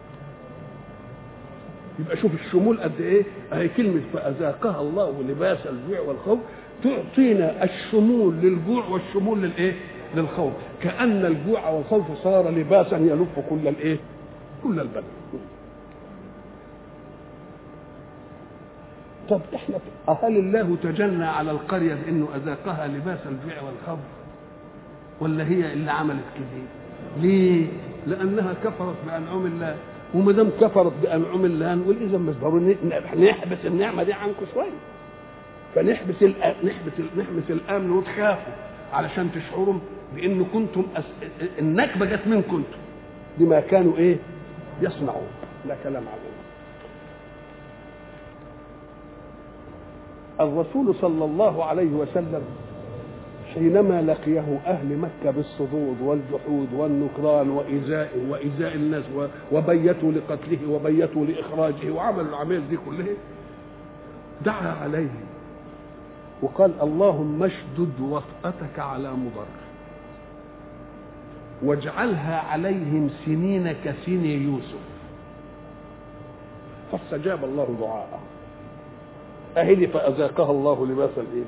يبقى 1.98 2.16
شوف 2.16 2.34
الشمول 2.34 2.80
قد 2.80 3.00
إيه؟ 3.00 3.22
أهي 3.52 3.68
كلمة 3.68 4.00
فأذاقها 4.12 4.80
الله 4.80 5.22
لباس 5.28 5.66
الجوع 5.66 6.00
والخوف. 6.00 6.38
تعطينا 6.84 7.64
الشمول 7.64 8.34
للجوع 8.34 8.84
والشمول 8.88 9.42
للإيه؟ 9.42 9.74
للخوف. 10.16 10.52
كأن 10.82 11.26
الجوع 11.26 11.68
والخوف 11.68 12.04
صار 12.24 12.50
لباسا 12.50 12.96
يلف 12.96 13.38
كل 13.50 13.68
الإيه؟ 13.68 13.98
كل 14.64 14.80
البدن 14.80 15.02
طب 19.28 19.40
إحنا 19.54 19.76
هل 20.22 20.36
الله 20.36 20.76
تجنى 20.82 21.24
على 21.24 21.50
القرية 21.50 21.94
بإنه 21.94 22.28
أذاقها 22.36 22.86
لباس 22.86 23.18
الجوع 23.26 23.62
والخوف؟ 23.62 23.98
ولا 25.20 25.44
هي 25.48 25.72
اللي 25.72 25.90
عملت 25.92 26.24
كده 26.34 26.62
ليه؟ 27.22 27.66
لأنها 28.06 28.54
كفرت 28.64 28.96
بأنعم 29.06 29.46
الله. 29.46 29.76
وما 30.14 30.32
دام 30.32 30.50
كفرت 30.60 30.92
بأنعم 31.02 31.44
الله 31.44 31.74
نقول 31.74 31.96
إذا 32.02 32.18
مش 32.18 32.34
ضروري 32.34 32.76
نحبس 33.16 33.58
النعمة 33.66 34.02
دي 34.02 34.12
عنكم 34.12 34.46
شوية. 34.54 34.70
فنحبس 35.74 36.22
نحبس 36.64 36.92
نحبس 37.16 37.50
الأمن 37.50 37.90
وتخافوا 37.90 38.52
علشان 38.92 39.28
تشعروا 39.32 39.74
بان 40.16 40.44
كنتم 40.52 40.84
أس... 40.96 41.04
النكبة 41.58 42.06
جت 42.06 42.26
منكم 42.26 42.50
كنتم. 42.50 42.78
بما 43.38 43.60
كانوا 43.60 43.96
إيه؟ 43.96 44.16
يصنعون. 44.82 45.26
لا 45.68 45.76
كلام 45.84 46.02
عليه. 46.08 46.32
الرسول 50.40 50.94
صلى 51.00 51.24
الله 51.24 51.64
عليه 51.64 51.90
وسلم 51.90 52.42
حينما 53.54 54.02
لقيه 54.02 54.60
أهل 54.66 54.98
مكة 54.98 55.30
بالصدود 55.30 55.96
والجحود 56.00 56.68
والنكران 56.74 57.50
وإيذائه 57.50 58.30
وإيذاء 58.30 58.74
الناس 58.74 59.04
وبيتوا 59.52 60.12
لقتله 60.12 60.58
وبيتوا 60.70 61.24
لإخراجه 61.26 61.90
وعملوا 61.90 62.28
العملية 62.28 62.58
دي 62.70 62.76
كلها 62.76 63.06
دعا 64.44 64.72
عليهم 64.82 65.24
وقال 66.42 66.72
اللهم 66.82 67.42
اشدد 67.42 68.00
وطأتك 68.00 68.78
على 68.78 69.12
مضر 69.12 69.61
واجعلها 71.62 72.38
عليهم 72.40 73.10
سنين 73.26 73.72
كسن 73.84 74.24
يوسف. 74.24 74.82
فاستجاب 76.92 77.44
الله 77.44 77.76
دعاءه. 77.80 78.20
أهل 79.56 79.88
فأذاقها 79.88 80.50
الله 80.50 80.86
لباس 80.86 81.10
الإيه 81.16 81.44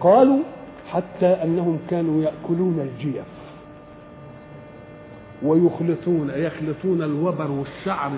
قالوا 0.00 0.42
حتى 0.90 1.26
أنهم 1.26 1.78
كانوا 1.90 2.22
يأكلون 2.22 2.80
الجيف. 2.80 3.24
ويخلطون 5.42 6.30
يخلطون 6.34 7.02
الوبر 7.02 7.50
والشعر 7.50 8.10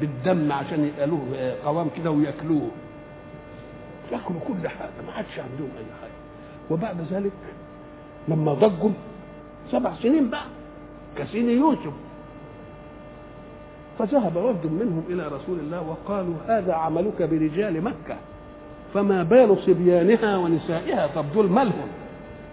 بالدم 0.00 0.52
عشان 0.52 0.84
يبقى 0.84 1.06
له 1.06 1.54
قوام 1.64 1.88
كده 1.96 2.10
ويأكلوه. 2.10 2.68
يأكلوا 4.12 4.40
كل 4.48 4.68
حاجة 4.68 4.90
ما 5.06 5.12
عادش 5.12 5.38
عندهم 5.38 5.68
أي 5.78 5.84
حاجة. 6.00 6.12
وبعد 6.70 6.96
ذلك 7.12 7.32
لما 8.28 8.54
ضجوا 8.54 8.90
سبع 9.72 9.94
سنين 10.02 10.30
بقى. 10.30 10.44
كسين 11.18 11.50
يوسف. 11.50 11.92
فذهب 13.98 14.36
وفد 14.36 14.66
منهم 14.72 15.04
إلى 15.10 15.28
رسول 15.28 15.58
الله 15.58 15.80
وقالوا 15.82 16.34
هذا 16.48 16.74
عملك 16.74 17.22
برجال 17.22 17.84
مكة. 17.84 18.16
فما 18.94 19.22
بال 19.22 19.58
صبيانها 19.66 20.36
ونسائها 20.36 21.06
طب 21.14 21.24
دول 21.34 21.50
مالهم. 21.50 21.88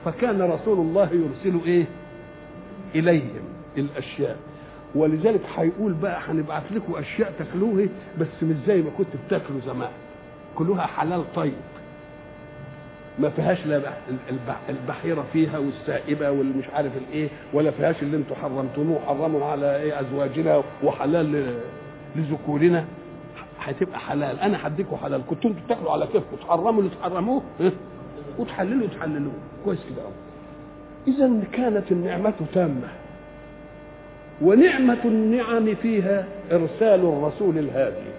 فكان 0.05 0.41
رسول 0.41 0.77
الله 0.79 1.09
يرسل 1.13 1.59
إيه؟ 1.65 1.85
إليهم 2.95 3.43
الأشياء. 3.77 4.37
ولذلك 4.95 5.41
هيقول 5.55 5.93
بقى 5.93 6.21
هنبعت 6.27 6.71
لكم 6.71 6.95
أشياء 6.95 7.33
تاكلوها 7.39 7.87
بس 8.19 8.43
مش 8.43 8.55
زي 8.67 8.81
ما 8.81 8.89
كنت 8.97 9.07
بتاكلوا 9.27 9.59
زمان. 9.65 9.89
كلها 10.55 10.85
حلال 10.85 11.33
طيب. 11.35 11.53
ما 13.19 13.29
فيهاش 13.29 13.65
لا 13.65 13.81
البحيرة 14.69 15.25
فيها 15.33 15.57
والسائبة 15.57 16.31
والمش 16.31 16.65
عارف 16.73 16.91
الإيه 16.97 17.29
ولا 17.53 17.71
فيهاش 17.71 17.95
اللي 18.01 18.17
أنتم 18.17 18.35
حرمتموه 18.35 18.99
حرموا 19.07 19.45
على 19.45 19.75
إيه 19.81 19.99
أزواجنا 20.01 20.63
وحلال 20.83 21.53
لذكورنا. 22.15 22.85
هتبقى 23.59 23.99
حلال. 23.99 24.39
أنا 24.39 24.67
هديكوا 24.67 24.97
حلال. 24.97 25.21
كنتوا 25.29 25.49
أنتوا 25.49 25.65
بتاكلوا 25.65 25.91
على 25.91 26.05
كيفكم. 26.07 26.35
تحرموا 26.41 26.81
اللي 26.81 26.91
تحرموه 27.01 27.41
وتحللوا 28.37 28.87
تحللوه 28.87 29.33
كويس 29.65 29.79
كده 29.79 30.01
قوي 30.03 30.13
اذا 31.07 31.47
كانت 31.51 31.91
النعمة 31.91 32.33
تامة. 32.53 32.87
ونعمة 34.41 34.97
النعم 35.05 35.75
فيها 35.75 36.25
إرسال 36.51 36.99
الرسول 36.99 37.57
الهادي. 37.57 38.09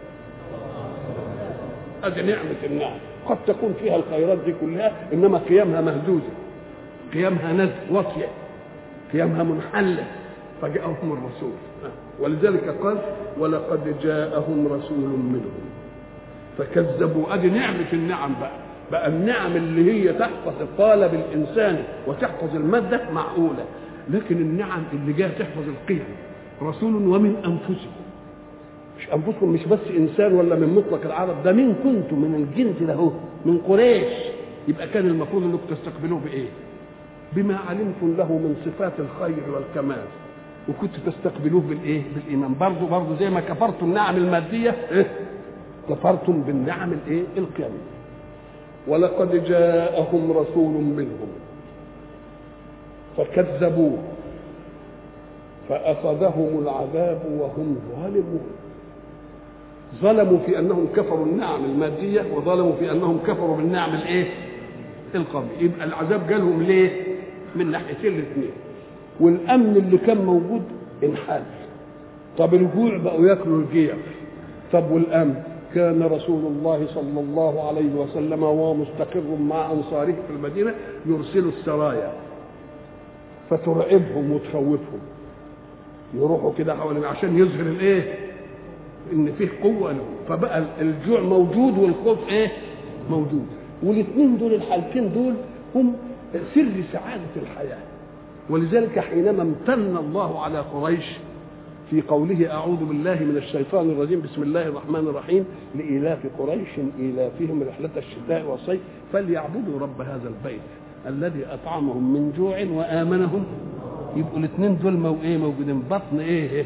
هذه 2.05 2.27
نعمة 2.27 2.65
النعم. 2.65 2.99
قد 3.31 3.38
تكون 3.47 3.75
فيها 3.83 3.97
الخيرات 3.97 4.38
دي 4.47 4.55
كلها 4.61 4.93
إنما 5.12 5.38
قيامها 5.38 5.81
مهزوزه 5.81 6.33
قيامها 7.14 7.53
نز 7.53 7.71
واطيه 7.90 8.29
قيامها 9.12 9.43
منحله 9.43 10.05
فجاءهم 10.62 11.12
الرسول. 11.12 11.53
ولذلك 12.21 12.69
قال 12.83 12.99
ولقد 13.38 13.97
جاءهم 14.03 14.66
رسول 14.66 15.09
منهم. 15.09 15.61
فكذبوا. 16.59 17.35
أدي 17.35 17.51
نعمه 17.51 17.93
النعم 17.93 18.35
بقى. 18.40 18.51
بقى 18.93 19.09
النعم 19.09 19.57
اللي 19.57 19.93
هي 19.93 20.12
تحفظ 20.12 20.61
الطالب 20.61 21.14
الانساني 21.14 21.83
وتحفظ 22.07 22.57
المادة 22.57 23.01
معقولة. 23.11 23.64
لكن 24.11 24.37
النعم 24.37 24.83
اللي 24.93 25.12
جاية 25.12 25.29
تحفظ 25.38 25.62
القيم. 25.69 26.05
رسول 26.62 26.95
ومن 26.95 27.37
انفسكم 27.37 28.01
مش 29.01 29.09
أنفسكم 29.15 29.49
مش 29.49 29.65
بس 29.67 29.79
إنسان 29.97 30.33
ولا 30.33 30.57
من 30.57 30.75
مطلق 30.75 31.05
العرب 31.07 31.43
ده 31.43 31.53
مين 31.53 31.75
كنتم 31.75 32.19
من 32.19 32.35
الجنس 32.35 32.91
هو 32.91 33.11
من 33.45 33.59
قريش. 33.59 34.13
يبقى 34.69 34.89
كان 34.89 35.07
المفروض 35.07 35.43
إنكم 35.43 35.75
تستقبلوه 35.75 36.21
بإيه؟ 36.21 36.47
بما 37.33 37.57
علمتم 37.57 38.15
له 38.19 38.33
من 38.33 38.57
صفات 38.65 38.93
الخير 38.99 39.55
والكمال. 39.55 40.03
وكنت 40.69 40.91
تستقبلوه 41.07 41.61
بالإيه؟ 41.61 42.03
بالإيمان. 42.15 42.55
برضه 42.61 42.87
برضه 42.89 43.17
زي 43.17 43.31
ما 43.31 43.41
كفرتم 43.41 43.87
النعم 43.87 44.17
المادية 44.17 44.77
إيه؟ 44.93 45.07
كفرتم 45.89 46.43
بالنعم 46.43 46.93
الإيه؟ 46.93 47.23
القيامية. 47.37 47.91
ولقد 48.89 49.45
جاءهم 49.45 50.33
رسول 50.33 50.73
منهم 50.73 51.29
فكذبوه 53.17 53.99
فأخذهم 55.69 56.59
العذاب 56.63 57.21
وهم 57.41 57.77
ظالمون. 57.97 58.41
ظلموا 60.03 60.38
في 60.46 60.59
أنهم 60.59 60.87
كفروا 60.96 61.26
النعم 61.26 61.64
المادية 61.64 62.22
وظلموا 62.35 62.72
في 62.72 62.92
أنهم 62.92 63.18
كفروا 63.26 63.57
بالنعم 63.57 63.94
الإيه؟ 63.94 64.26
القومية. 65.14 65.59
يبقى 65.61 65.85
العذاب 65.85 66.26
جالهم 66.29 66.62
ليه؟ 66.62 66.90
من 67.57 67.70
ناحيتين 67.70 68.14
الاثنين. 68.14 68.50
والأمن 69.20 69.76
اللي 69.76 69.98
كان 69.98 70.24
موجود 70.24 70.62
انحل 71.05 71.42
طب 72.38 72.55
الجوع 72.55 72.96
بقوا 72.96 73.26
ياكلوا 73.26 73.61
الجيع. 73.61 73.94
طب 74.72 74.90
والأمن؟ 74.90 75.35
كان 75.74 76.03
رسول 76.03 76.46
الله 76.46 76.87
صلى 76.94 77.20
الله 77.20 77.68
عليه 77.68 77.94
وسلم 77.94 78.42
وهو 78.42 78.74
مستقر 78.74 79.37
مع 79.40 79.72
أنصاره 79.72 80.14
في 80.26 80.31
المدينة 80.37 80.74
يرسل 81.07 81.48
السرايا. 81.48 82.12
فترعبهم 83.50 84.33
وتخوفهم. 84.33 85.00
يروحوا 86.14 86.53
كده 86.59 86.74
حوالين 86.76 87.05
عشان 87.05 87.38
يظهر 87.38 87.66
الإيه؟ 87.66 88.30
إن 89.12 89.33
فيه 89.38 89.49
قوة 89.62 89.92
له 89.92 90.05
فبقى 90.29 90.64
الجوع 90.81 91.20
موجود 91.20 91.79
والخوف 91.79 92.29
إيه؟ 92.29 92.49
موجود. 93.11 93.46
والاثنين 93.83 94.38
دول 94.38 94.55
الحالتين 94.55 95.12
دول 95.12 95.35
هم 95.75 95.92
سر 96.55 96.66
سعادة 96.92 97.35
الحياة. 97.37 97.79
ولذلك 98.51 98.99
حينما 98.99 99.42
امتن 99.42 99.96
الله 99.96 100.40
على 100.42 100.59
قريش 100.59 101.05
في 101.90 102.03
قوله 102.03 102.51
أعوذ 102.51 102.85
بالله 102.85 103.14
من 103.25 103.37
الشيطان 103.37 103.90
الرجيم 103.90 104.20
بسم 104.20 104.42
الله 104.42 104.62
الرحمن 104.66 105.09
الرحيم 105.09 105.44
لإيلاف 105.75 106.18
قريش 106.38 106.68
إيلافهم 106.99 107.62
رحلة 107.62 107.90
الشتاء 107.96 108.46
والصيف 108.51 108.81
فليعبدوا 109.12 109.79
رب 109.81 110.01
هذا 110.01 110.29
البيت 110.29 110.61
الذي 111.07 111.46
أطعمهم 111.46 112.12
من 112.12 112.33
جوع 112.37 112.64
وآمنهم. 112.79 113.44
يبقوا 114.16 114.38
الاثنين 114.38 114.79
دول 114.79 115.16
إيه 115.25 115.38
موجودين. 115.38 115.83
بطن 115.90 116.20
إيه 116.20 116.64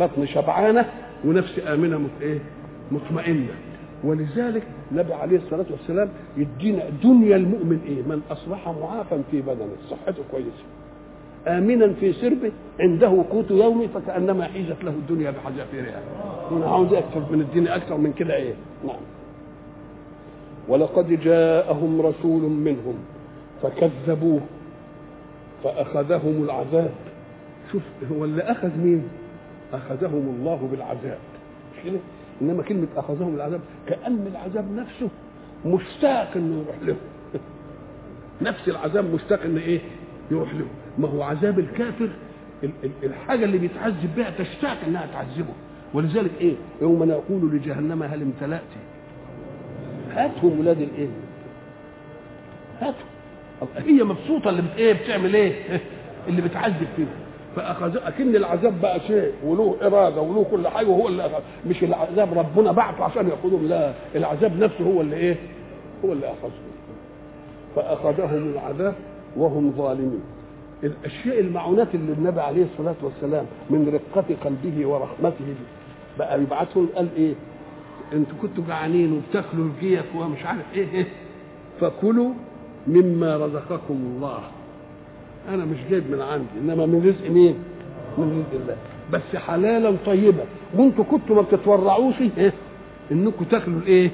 بطن 0.00 0.26
شبعانة. 0.26 0.84
ونفس 1.24 1.58
آمنة 1.66 2.08
إيه؟ 2.20 2.38
مطمئنة. 2.92 3.54
ولذلك 4.04 4.62
النبي 4.92 5.14
عليه 5.14 5.36
الصلاة 5.36 5.66
والسلام 5.70 6.08
يدينا 6.36 6.82
دنيا 7.02 7.36
المؤمن 7.36 7.80
إيه؟ 7.86 8.02
من 8.02 8.22
أصبح 8.30 8.68
معافا 8.68 9.22
في 9.30 9.40
بدنه. 9.40 9.76
صحته 9.90 10.22
كويسة. 10.30 10.64
امنا 11.46 11.92
في 12.00 12.12
سربه. 12.12 12.52
عنده 12.80 13.24
قوت 13.30 13.50
يومي 13.50 13.88
فكأنما 13.88 14.44
حيزت 14.44 14.84
له 14.84 14.90
الدنيا 14.90 15.30
بحذافيرها 15.30 16.00
وأنا 16.50 16.66
عاوز 16.66 16.92
أكثر 16.92 17.22
من 17.32 17.40
الدنيا 17.40 17.76
أكثر 17.76 17.96
من 17.96 18.12
كده 18.12 18.36
إيه؟ 18.36 18.54
نعم. 18.86 19.00
ولقد 20.68 21.20
جاءهم 21.20 22.00
رسول 22.00 22.42
منهم 22.42 22.94
فكذبوه 23.62 24.40
فأخذهم 25.64 26.44
العذاب. 26.44 26.90
شوف 27.72 27.82
هو 28.12 28.24
اللي 28.24 28.42
أخذ 28.42 28.70
مين؟ 28.78 29.02
أخذهم 29.72 30.36
الله 30.38 30.68
بالعذاب. 30.70 31.18
مش 31.76 31.84
كده 31.84 31.98
إنما 32.42 32.62
كلمة 32.62 32.88
أخذهم 32.96 33.34
العذاب 33.34 33.60
كأن 33.86 34.26
العذاب 34.26 34.72
نفسه 34.72 35.08
مشتاق 35.66 36.30
إنه 36.36 36.62
يروح 36.62 36.76
له. 36.82 36.96
نفس 38.50 38.68
العذاب 38.68 39.14
مشتاق 39.14 39.42
إنه 39.42 39.60
إيه؟ 39.60 39.80
يروح 40.30 40.54
له. 40.54 40.66
ما 40.98 41.08
هو 41.08 41.22
عذاب 41.22 41.58
الكافر 41.58 42.08
الحاجة 43.02 43.44
اللي 43.44 43.58
بيتعذب 43.58 44.14
بها 44.16 44.30
تشتاق 44.30 44.76
إنها 44.86 45.06
تعذبه. 45.06 45.52
ولذلك 45.94 46.30
إيه؟ 46.40 46.54
يوم 46.82 47.04
نقول 47.04 47.56
لجهنم 47.56 48.02
هل 48.02 48.22
امتلأت 48.22 48.62
هاتهم 50.10 50.60
ولاد 50.60 50.80
الإيه؟ 50.80 51.08
هاتهم. 52.80 53.08
هي 53.76 54.04
مبسوطة 54.04 54.50
اللي 54.50 54.62
إيه؟ 54.76 54.92
بتعمل 54.92 55.34
إيه؟ 55.34 55.80
اللي 56.28 56.42
بتعذب 56.42 56.88
فيه 56.96 57.06
فاخذ 57.58 57.96
أكن 57.96 58.36
العذاب 58.36 58.80
بقى 58.80 59.00
شيء 59.00 59.32
وله 59.44 59.76
إرادة 59.82 60.20
وله 60.20 60.44
كل 60.50 60.68
حاجة 60.68 60.86
وهو 60.86 61.08
اللي 61.08 61.26
أخذ. 61.26 61.40
مش 61.66 61.82
العذاب 61.84 62.38
ربنا 62.38 62.72
بعته 62.72 63.04
عشان 63.04 63.28
ياخذهم 63.28 63.68
لا 63.68 63.92
العذاب 64.14 64.58
نفسه 64.58 64.84
هو 64.84 65.00
اللي 65.00 65.16
إيه؟ 65.16 65.36
هو 66.04 66.12
اللي 66.12 66.26
اخذهم 66.26 66.68
فأخذهم 67.76 68.52
العذاب 68.52 68.94
وهم 69.36 69.72
ظالمين. 69.76 70.20
الأشياء 70.84 71.40
المعونات 71.40 71.94
اللي 71.94 72.12
النبي 72.12 72.40
عليه 72.40 72.64
الصلاة 72.72 72.94
والسلام 73.02 73.46
من 73.70 73.88
رقة 73.94 74.24
قلبه 74.44 74.86
ورحمته 74.86 75.54
بقى 76.18 76.42
يبعثهم 76.42 76.88
قال 76.96 77.08
إيه؟ 77.16 77.34
أنتوا 78.12 78.36
كنتوا 78.42 78.64
جعانين 78.68 79.12
وبتاكلوا 79.12 79.64
الجيف 79.66 80.16
ومش 80.16 80.44
عارف 80.46 80.74
إيه, 80.74 80.88
إيه. 80.94 81.06
فكلوا 81.80 82.30
مما 82.86 83.36
رزقكم 83.36 83.94
الله. 83.94 84.38
أنا 85.48 85.64
مش 85.64 85.76
جايب 85.90 86.10
من 86.10 86.20
عندي 86.20 86.46
إنما 86.60 86.86
من 86.86 87.06
رزق 87.08 87.30
مين؟ 87.30 87.54
من 88.18 88.24
رزق 88.44 88.60
الله. 88.62 88.76
بس 89.12 89.36
حلالا 89.36 89.94
طيبا. 90.06 90.44
وأنتوا 90.76 91.04
كنتوا 91.04 91.36
ما 91.36 91.42
بتتورعوش 91.42 92.14
إيه؟ 92.38 92.52
انكم 93.12 93.44
تاكلوا 93.44 93.80
الإيه؟ 93.80 94.10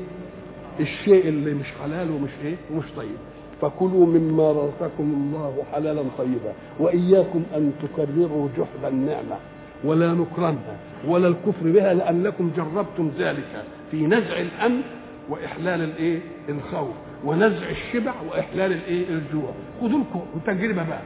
الشيء 0.81 1.29
اللي 1.29 1.55
مش 1.55 1.67
حلال 1.83 2.11
ومش 2.11 2.31
إيه؟ 2.45 2.55
ومش 2.73 2.85
طيب. 2.97 3.17
فكلوا 3.63 4.07
مما 4.07 4.53
رزقكم 4.53 5.03
الله 5.13 5.55
حلالا 5.73 6.03
طيبا 6.19 6.53
وإياكم 6.81 7.43
أن 7.57 7.73
تكرروا 7.83 8.49
جحد 8.59 8.93
النعمة 8.93 9.37
ولا 9.85 10.13
نكرانها 10.13 10.77
ولا 11.09 11.29
الكفر 11.29 11.71
بها 11.71 11.95
لأنكم 11.95 12.51
جربتم 12.57 13.11
ذلك 13.19 13.65
في 13.91 14.07
نزع 14.07 14.41
الأمن 14.41 14.81
وإحلال 15.29 15.83
الإيه؟ 15.83 16.21
الخوف. 16.49 16.95
ونزع 17.25 17.71
الشبع 17.71 18.13
وإحلال 18.31 18.73
الإيه؟ 18.73 19.09
الجوع. 19.09 19.51
خذوا 19.81 20.01
لكم 20.01 20.21
تجربه 20.47 20.83
بقى. 20.89 21.03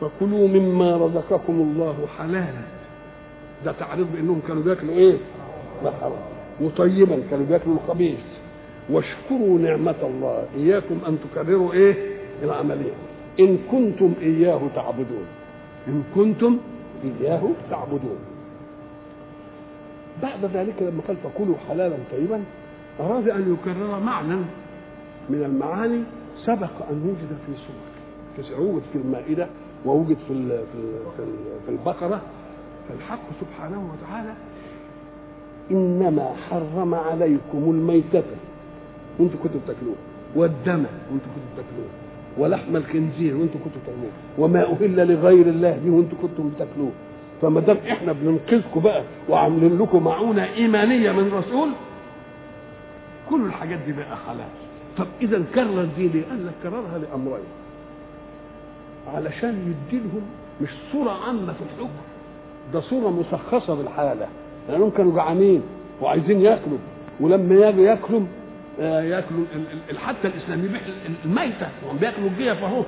فكلوا 0.00 0.48
مما 0.48 0.96
رزقكم 0.96 1.52
الله 1.52 2.06
حلالا. 2.18 2.64
ده 3.64 3.72
تعريض 3.72 4.06
بأنهم 4.12 4.40
كانوا 4.48 4.62
بياكلوا 4.62 4.94
إيه؟ 4.94 5.16
ما 5.84 5.90
حرام 6.00 6.22
وطيبا 6.60 7.22
كانوا 7.30 7.46
بياكلوا 7.46 7.74
الخبيث. 7.74 8.18
واشكروا 8.90 9.58
نعمة 9.58 9.94
الله. 10.02 10.44
إياكم 10.56 10.98
أن 11.08 11.18
تكرروا 11.30 11.72
إيه؟ 11.72 11.94
العملية. 12.42 12.92
إن 13.40 13.58
كنتم 13.70 14.14
إياه 14.22 14.60
تعبدون. 14.74 15.26
إن 15.88 16.02
كنتم 16.14 16.58
إياه 17.04 17.42
تعبدون. 17.70 18.18
بعد 20.22 20.44
ذلك 20.44 20.74
لما 20.82 21.02
قال 21.08 21.16
فكلوا 21.16 21.54
حلالا 21.68 21.96
طيبا 22.12 22.40
أراد 23.00 23.28
أن 23.28 23.52
يكرر 23.54 24.00
معنى 24.00 24.36
من 25.30 25.42
المعاني 25.44 26.00
سبق 26.36 26.88
أن 26.90 27.02
وجد 27.02 27.38
في 27.46 27.52
سورة 27.66 28.60
وجد 28.60 28.82
في 28.92 28.98
المائدة 28.98 29.46
ووجد 29.86 30.16
في 30.28 30.34
في 30.48 30.82
في 31.66 31.68
البقرة. 31.72 32.20
فالحق 32.88 33.20
سبحانه 33.40 33.90
وتعالى 33.92 34.34
إنما 35.70 36.34
حرم 36.50 36.94
عليكم 36.94 37.58
الميتة. 37.70 38.22
وأنتم 39.18 39.38
كنتوا 39.42 39.60
بتاكلوه 39.64 39.94
والدم 40.36 40.84
وأنتم 41.10 41.28
كنتوا 41.34 41.52
بتاكلوه 41.54 41.88
ولحم 42.38 42.76
الخنزير 42.76 43.36
وأنتم 43.36 43.58
كنتوا 43.64 43.80
بتاكلوه 43.82 44.10
وما 44.38 44.62
أهل 44.62 45.08
لغير 45.08 45.46
الله 45.46 45.80
به 45.84 45.90
وأنتم 45.90 46.16
كنتم 46.22 46.48
بتاكلوه 46.48 46.90
فما 47.42 47.60
دام 47.60 47.76
إحنا 47.90 48.12
بننقذكم 48.12 48.80
بقى 48.80 49.02
وعاملين 49.28 49.78
لكم 49.78 50.04
معونة 50.04 50.44
إيمانية 50.44 51.12
من 51.12 51.32
رسول 51.32 51.68
كل 53.30 53.46
الحاجات 53.46 53.78
دي 53.78 53.92
بقى 53.92 54.16
حلال 54.26 54.48
طب 54.98 55.06
إذا 55.22 55.42
كرر 55.54 55.88
دي 55.96 56.08
ليه؟ 56.08 56.24
قال 56.30 56.46
لك 56.46 56.52
كررها 56.62 56.98
لأمرين. 56.98 57.44
علشان 59.14 59.74
يديلهم 59.88 60.22
مش 60.62 60.68
صورة 60.92 61.10
عامة 61.26 61.52
في 61.52 61.60
الحكم. 61.74 61.90
ده 62.72 62.80
صورة 62.80 63.10
مشخصة 63.10 63.74
بالحاله 63.74 64.26
لأنهم 64.68 64.90
كانوا 64.90 65.14
جعانين 65.14 65.62
وعايزين 66.00 66.40
ياكلوا. 66.40 66.78
ولما 67.20 67.54
يجوا 67.68 67.84
ياكلوا 67.84 68.20
آه 68.80 69.02
ياكلوا 69.02 69.44
حتى 70.06 70.28
الاسلام 70.28 70.64
يبيح 70.64 70.80
الميتة. 71.24 71.68
وهم 71.86 71.96
بياكلوا 71.96 72.28
الجيف 72.28 72.64
أهو. 72.64 72.82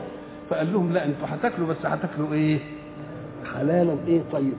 فقال 0.51 0.73
لهم 0.73 0.93
لا 0.93 1.05
أنتوا 1.05 1.27
هتاكلوا 1.29 1.69
بس 1.69 1.77
هتاكلوا 1.87 2.33
إيه؟ 2.33 2.59
حلالا 3.59 3.97
إيه 4.09 4.21
طيبا. 4.33 4.57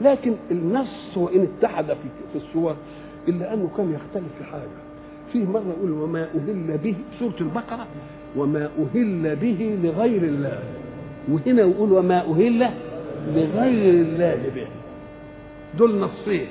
لكن 0.00 0.34
النص 0.50 1.16
وإن 1.16 1.48
اتحد 1.58 1.84
في 1.84 2.08
في 2.32 2.36
الصور 2.46 2.76
إلا 3.28 3.54
أنه 3.54 3.70
كان 3.76 3.92
يختلف 3.94 4.28
في 4.38 4.44
حاجة. 4.44 4.80
فيه 5.32 5.44
مرة 5.44 5.64
يقول 5.78 5.90
وما 5.92 6.22
أهل 6.22 6.78
به 6.84 6.94
سورة 7.18 7.34
البقرة 7.40 7.86
وما 8.36 8.64
أهل 8.78 9.36
به 9.36 9.78
لغير 9.82 10.22
الله. 10.22 10.58
وهنا 11.32 11.62
يقول 11.62 11.92
وما 11.92 12.18
أهل 12.20 12.70
لغير 13.34 13.94
الله 13.94 14.36
به. 14.54 14.66
دول 15.78 15.96
نصين. 16.00 16.46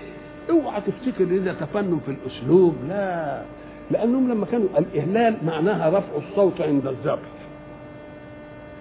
اوعى 0.50 0.82
تفتكر 0.82 1.24
إن 1.24 1.44
ده 1.44 1.54
تفنن 1.54 2.00
في 2.06 2.12
الأسلوب 2.12 2.76
لا. 2.90 3.42
لأنهم 3.92 4.32
لما 4.32 4.46
كانوا 4.46 4.68
الإهلال 4.78 5.38
معناها 5.46 5.90
رفع 5.90 6.28
الصوت 6.30 6.62
عند 6.62 6.88
الذبح 6.88 7.30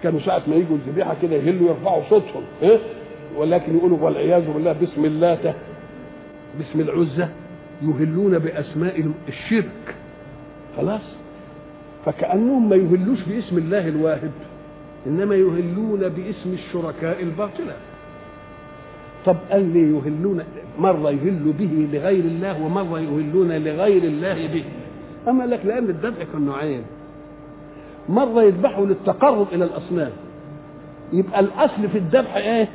كانوا 0.03 0.19
ساعة 0.19 0.41
ما 0.47 0.55
يجوا 0.55 0.75
الذبيحة 0.75 1.15
كده 1.21 1.35
يهلوا 1.35 1.69
يرفعوا 1.69 2.03
صوتهم 2.09 2.43
إيه؟ 2.61 2.79
ولكن 3.37 3.77
يقولوا 3.77 3.97
والعياذ 3.97 4.53
بالله 4.53 4.73
باسم 4.73 5.05
اللاتة 5.05 5.53
باسم 6.57 6.79
العزة 6.79 7.29
يهلون 7.81 8.39
بأسماء 8.39 9.11
الشرك. 9.27 9.95
خلاص؟ 10.77 11.01
فكأنهم 12.05 12.69
ما 12.69 12.75
يهلوش 12.75 13.19
باسم 13.23 13.57
الله 13.57 13.87
الواهب 13.87 14.31
إنما 15.07 15.35
يهلون 15.35 15.99
باسم 15.99 16.53
الشركاء 16.53 17.23
الباطلة. 17.23 17.73
طب 19.25 19.35
قال 19.51 19.73
لي 19.73 19.79
يهلون 19.79 20.43
مرة 20.79 21.11
يهلوا 21.11 21.53
به 21.53 21.87
لغير 21.93 22.23
الله 22.23 22.61
ومرة 22.65 22.99
يهلون 22.99 23.51
لغير 23.51 24.03
الله 24.03 24.47
به. 24.47 24.63
أما 25.27 25.43
لك 25.43 25.65
لأن 25.65 25.89
الذبح 25.89 26.23
كان 26.33 26.45
نوعين 26.45 26.83
مرة 28.09 28.43
يذبحوا 28.43 28.85
للتقرب 28.85 29.47
إلى 29.53 29.65
الأصنام. 29.65 30.11
يبقى 31.13 31.39
الأصل 31.39 31.89
في 31.89 31.97
الذبح 31.97 32.35
إيه؟ 32.35 32.67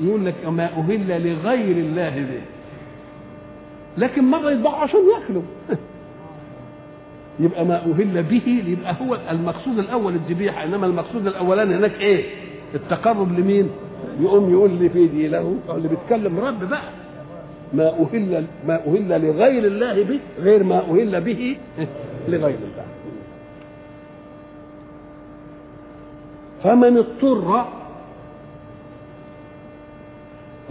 يقول 0.00 0.26
لك 0.26 0.46
ما 0.46 0.64
أهل 0.64 1.08
لغير 1.08 1.76
الله 1.76 2.10
به 2.10 2.42
لكن 3.98 4.24
مرة 4.24 4.50
يذبحوا 4.50 4.78
عشان 4.78 5.00
ياكلوا 5.14 5.42
يبقى 7.40 7.64
ما 7.64 7.76
أهل 7.76 8.22
به 8.22 8.62
يبقى 8.66 8.96
هو 9.00 9.18
المقصود 9.30 9.78
الأول 9.78 10.14
الذبيحة 10.14 10.64
إنما 10.64 10.86
المقصود 10.86 11.26
الأولاني 11.26 11.74
هناك 11.74 12.00
إيه؟ 12.00 12.24
التقرب 12.74 13.38
لمين؟ 13.38 13.70
يقوم 14.20 14.50
يقول 14.50 14.70
لي 14.70 14.88
في 14.88 15.06
دي 15.06 15.28
له 15.28 15.56
اللي 15.70 15.88
بيتكلم 15.88 16.40
رب 16.40 16.68
بقى 16.68 16.90
ما 17.72 17.88
أهل 17.88 18.44
ما 18.66 18.80
أهل 18.86 19.26
لغير 19.26 19.64
الله 19.64 20.04
به 20.04 20.20
غير 20.38 20.64
ما 20.64 20.78
أهل 20.78 21.20
به 21.20 21.56
لغير 22.28 22.58
الله 22.58 22.84
فمن 26.64 26.96
اضطر 26.96 27.79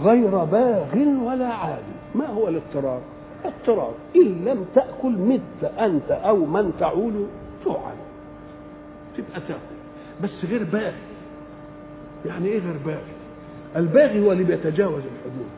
غير 0.04 0.44
باغ 0.44 0.96
ولا 1.24 1.46
عاد. 1.46 1.82
ما 2.14 2.26
هو 2.26 2.48
الاضطرار؟ 2.48 3.00
اضطرار 3.44 3.94
إن 4.16 4.44
لم 4.44 4.66
تأكل 4.74 5.10
مت 5.10 5.70
أنت 5.78 6.10
أو 6.10 6.36
من 6.36 6.72
تعول 6.80 7.26
جوعا 7.64 7.92
تبقى 9.16 9.40
تأكل. 9.48 9.80
بس 10.22 10.44
غير 10.44 10.64
باغي 10.64 10.92
يعني 12.26 12.48
إيه 12.48 12.58
غير 12.58 12.76
باغي 12.86 13.12
الباغي 13.76 14.26
هو 14.26 14.32
اللي 14.32 14.44
بيتجاوز 14.44 15.02
الحدود. 15.02 15.50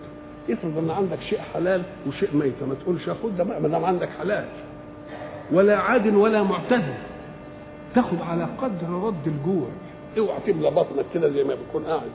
افرض 0.50 0.78
أن 0.78 0.90
عندك 0.90 1.20
شيء 1.20 1.38
حلال 1.54 1.82
وشيء 2.08 2.36
ميت. 2.36 2.62
ما 2.68 2.74
تقولش 2.74 3.10
خد 3.10 3.36
ده 3.36 3.44
ما 3.44 3.68
دام 3.68 3.84
عندك 3.84 4.08
حلال. 4.18 4.44
ولا 5.52 5.76
عاد 5.78 6.14
ولا 6.14 6.42
معتدل 6.42 6.94
تاخد 7.94 8.22
على 8.30 8.44
قدر 8.44 8.88
رد 8.88 9.26
الجوع. 9.26 9.68
اوعى 10.18 10.38
تملى 10.46 10.70
بطنك 10.70 11.04
كده 11.14 11.30
زي 11.30 11.44
ما 11.44 11.54
بتكون 11.54 11.84
قاعد. 11.84 12.10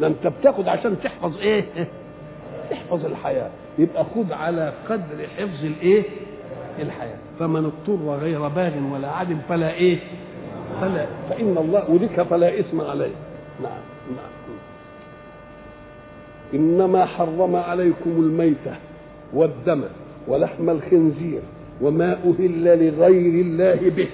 ده 0.00 0.06
انت 0.06 0.26
عشان 0.68 0.96
تحفظ 1.04 1.38
إيه؟ 1.38 1.64
تحفظ 2.70 3.04
الحياة. 3.06 3.50
يبقى 3.78 4.04
خد 4.04 4.32
على 4.32 4.72
قدر 4.88 5.26
حفظ 5.38 5.64
الايه؟ 5.64 6.02
الحياة. 6.78 7.18
فمن 7.38 7.64
اضطر 7.64 8.16
غير 8.22 8.48
باغ 8.48 8.72
ولا 8.92 9.08
عاد 9.10 9.36
فلا 9.48 9.74
إيه؟ 9.74 9.98
فلا. 10.80 11.06
فإن 11.30 11.58
الله 11.58 11.90
ولك 11.90 12.22
فلا 12.22 12.60
إثم 12.60 12.80
عليه. 12.80 13.12
نعم 13.62 13.82
نعم. 14.16 14.56
إنما 16.54 17.04
حرم 17.04 17.56
عليكم 17.56 18.10
الميتة 18.10 18.76
والدم 19.34 19.82
ولحم 20.28 20.70
الخنزير 20.70 21.40
وما 21.80 22.12
أهل 22.12 22.64
لغير 22.64 23.44
الله 23.44 23.90
به. 23.90 24.08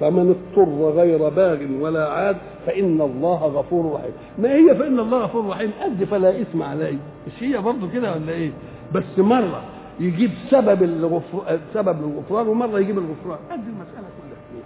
فمن 0.00 0.30
اضطر 0.56 0.90
غير 0.90 1.28
باغ 1.28 1.58
ولا 1.80 2.08
عاد 2.08 2.36
فإن 2.66 3.00
الله 3.00 3.44
غفور 3.46 3.94
رحيم. 3.94 4.12
ما 4.38 4.52
هي 4.54 4.74
فإن 4.74 5.00
الله 5.00 5.18
غفور 5.18 5.46
رحيم؟ 5.48 5.70
قد 5.82 6.04
فلا 6.04 6.40
إثم 6.40 6.62
عليه. 6.62 6.96
مش 7.26 7.42
هي 7.42 7.58
برضه 7.60 7.90
كده 7.92 8.12
ولا 8.12 8.32
إيه؟ 8.32 8.50
بس 8.94 9.18
مرة 9.18 9.62
يجيب 10.00 10.30
سبب 10.50 10.82
الغفر... 10.82 11.58
سبب 11.74 12.00
الغفران 12.04 12.48
ومرة 12.48 12.78
يجيب 12.80 12.98
الغفران. 12.98 13.38
قد 13.50 13.58
المسألة 13.68 14.08
كلها. 14.20 14.64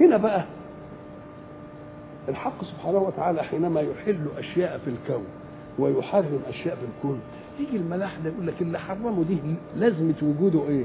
هنا 0.00 0.16
بقى 0.16 0.44
الحق 2.28 2.64
سبحانه 2.64 2.98
وتعالى 2.98 3.42
حينما 3.42 3.80
يحل 3.80 4.18
أشياء 4.38 4.80
في 4.84 4.90
الكون 4.90 5.24
ويحرم 5.78 6.40
أشياء 6.48 6.74
في 6.76 6.82
الكون 6.96 7.20
يجي 7.60 7.76
الملاحدة 7.76 8.30
يقول 8.30 8.46
لك 8.46 8.54
اللي 8.60 8.78
حرمه 8.78 9.24
دي 9.24 9.36
لازمة 9.76 10.14
وجوده 10.22 10.68
إيه؟ 10.68 10.84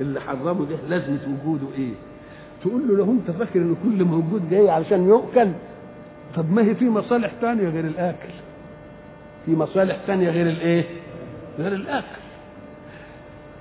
اللي 0.00 0.20
حرمه 0.20 0.64
ده 0.66 0.76
لازمة 0.88 1.18
وجوده 1.42 1.66
إيه؟ 1.78 1.92
تقول 2.62 2.88
له 2.88 2.96
لو 2.96 3.04
أنت 3.12 3.30
فاكر 3.30 3.60
إن 3.60 3.76
كل 3.84 4.04
موجود 4.04 4.50
جاي 4.50 4.70
علشان 4.70 5.08
يؤكل 5.08 5.48
طب 6.36 6.52
ما 6.52 6.62
هي 6.62 6.74
في 6.74 6.88
مصالح 6.88 7.32
ثانية 7.40 7.68
غير 7.68 7.84
الأكل 7.84 8.32
في 9.46 9.50
مصالح 9.56 9.96
ثانية 10.06 10.30
غير 10.30 10.46
الإيه؟ 10.46 10.84
غير 11.58 11.72
الأكل 11.72 12.16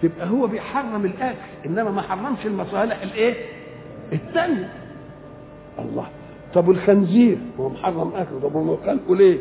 تبقى 0.02 0.30
هو 0.30 0.48
بيحرم 0.48 1.06
الأكل 1.06 1.38
إنما 1.66 1.92
ما 1.92 2.02
حرمش 2.02 2.46
المصالح 2.46 3.02
الإيه؟ 3.02 3.34
الثانية 4.14 4.74
الله 5.80 6.08
طب 6.54 6.70
الخنزير 6.70 7.38
هو 7.60 7.70
محرم 7.70 8.12
أكله 8.16 8.40
طب 8.44 8.54
هو 8.56 8.78
ليه؟ 9.16 9.40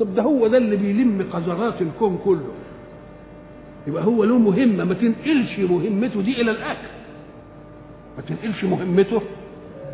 طب 0.00 0.14
ده 0.14 0.22
هو 0.22 0.46
ده 0.46 0.56
اللي 0.58 0.76
بيلم 0.76 1.26
قذرات 1.32 1.82
الكون 1.82 2.18
كله 2.24 2.48
يبقى 3.86 4.04
هو 4.04 4.24
له 4.24 4.38
مهمة 4.38 4.84
ما 4.84 4.94
تنقلش 4.94 5.58
مهمته 5.58 6.22
دي 6.22 6.40
إلى 6.40 6.50
الأكل. 6.50 6.88
ما 8.16 8.22
تنقلش 8.22 8.64
مهمته 8.64 9.22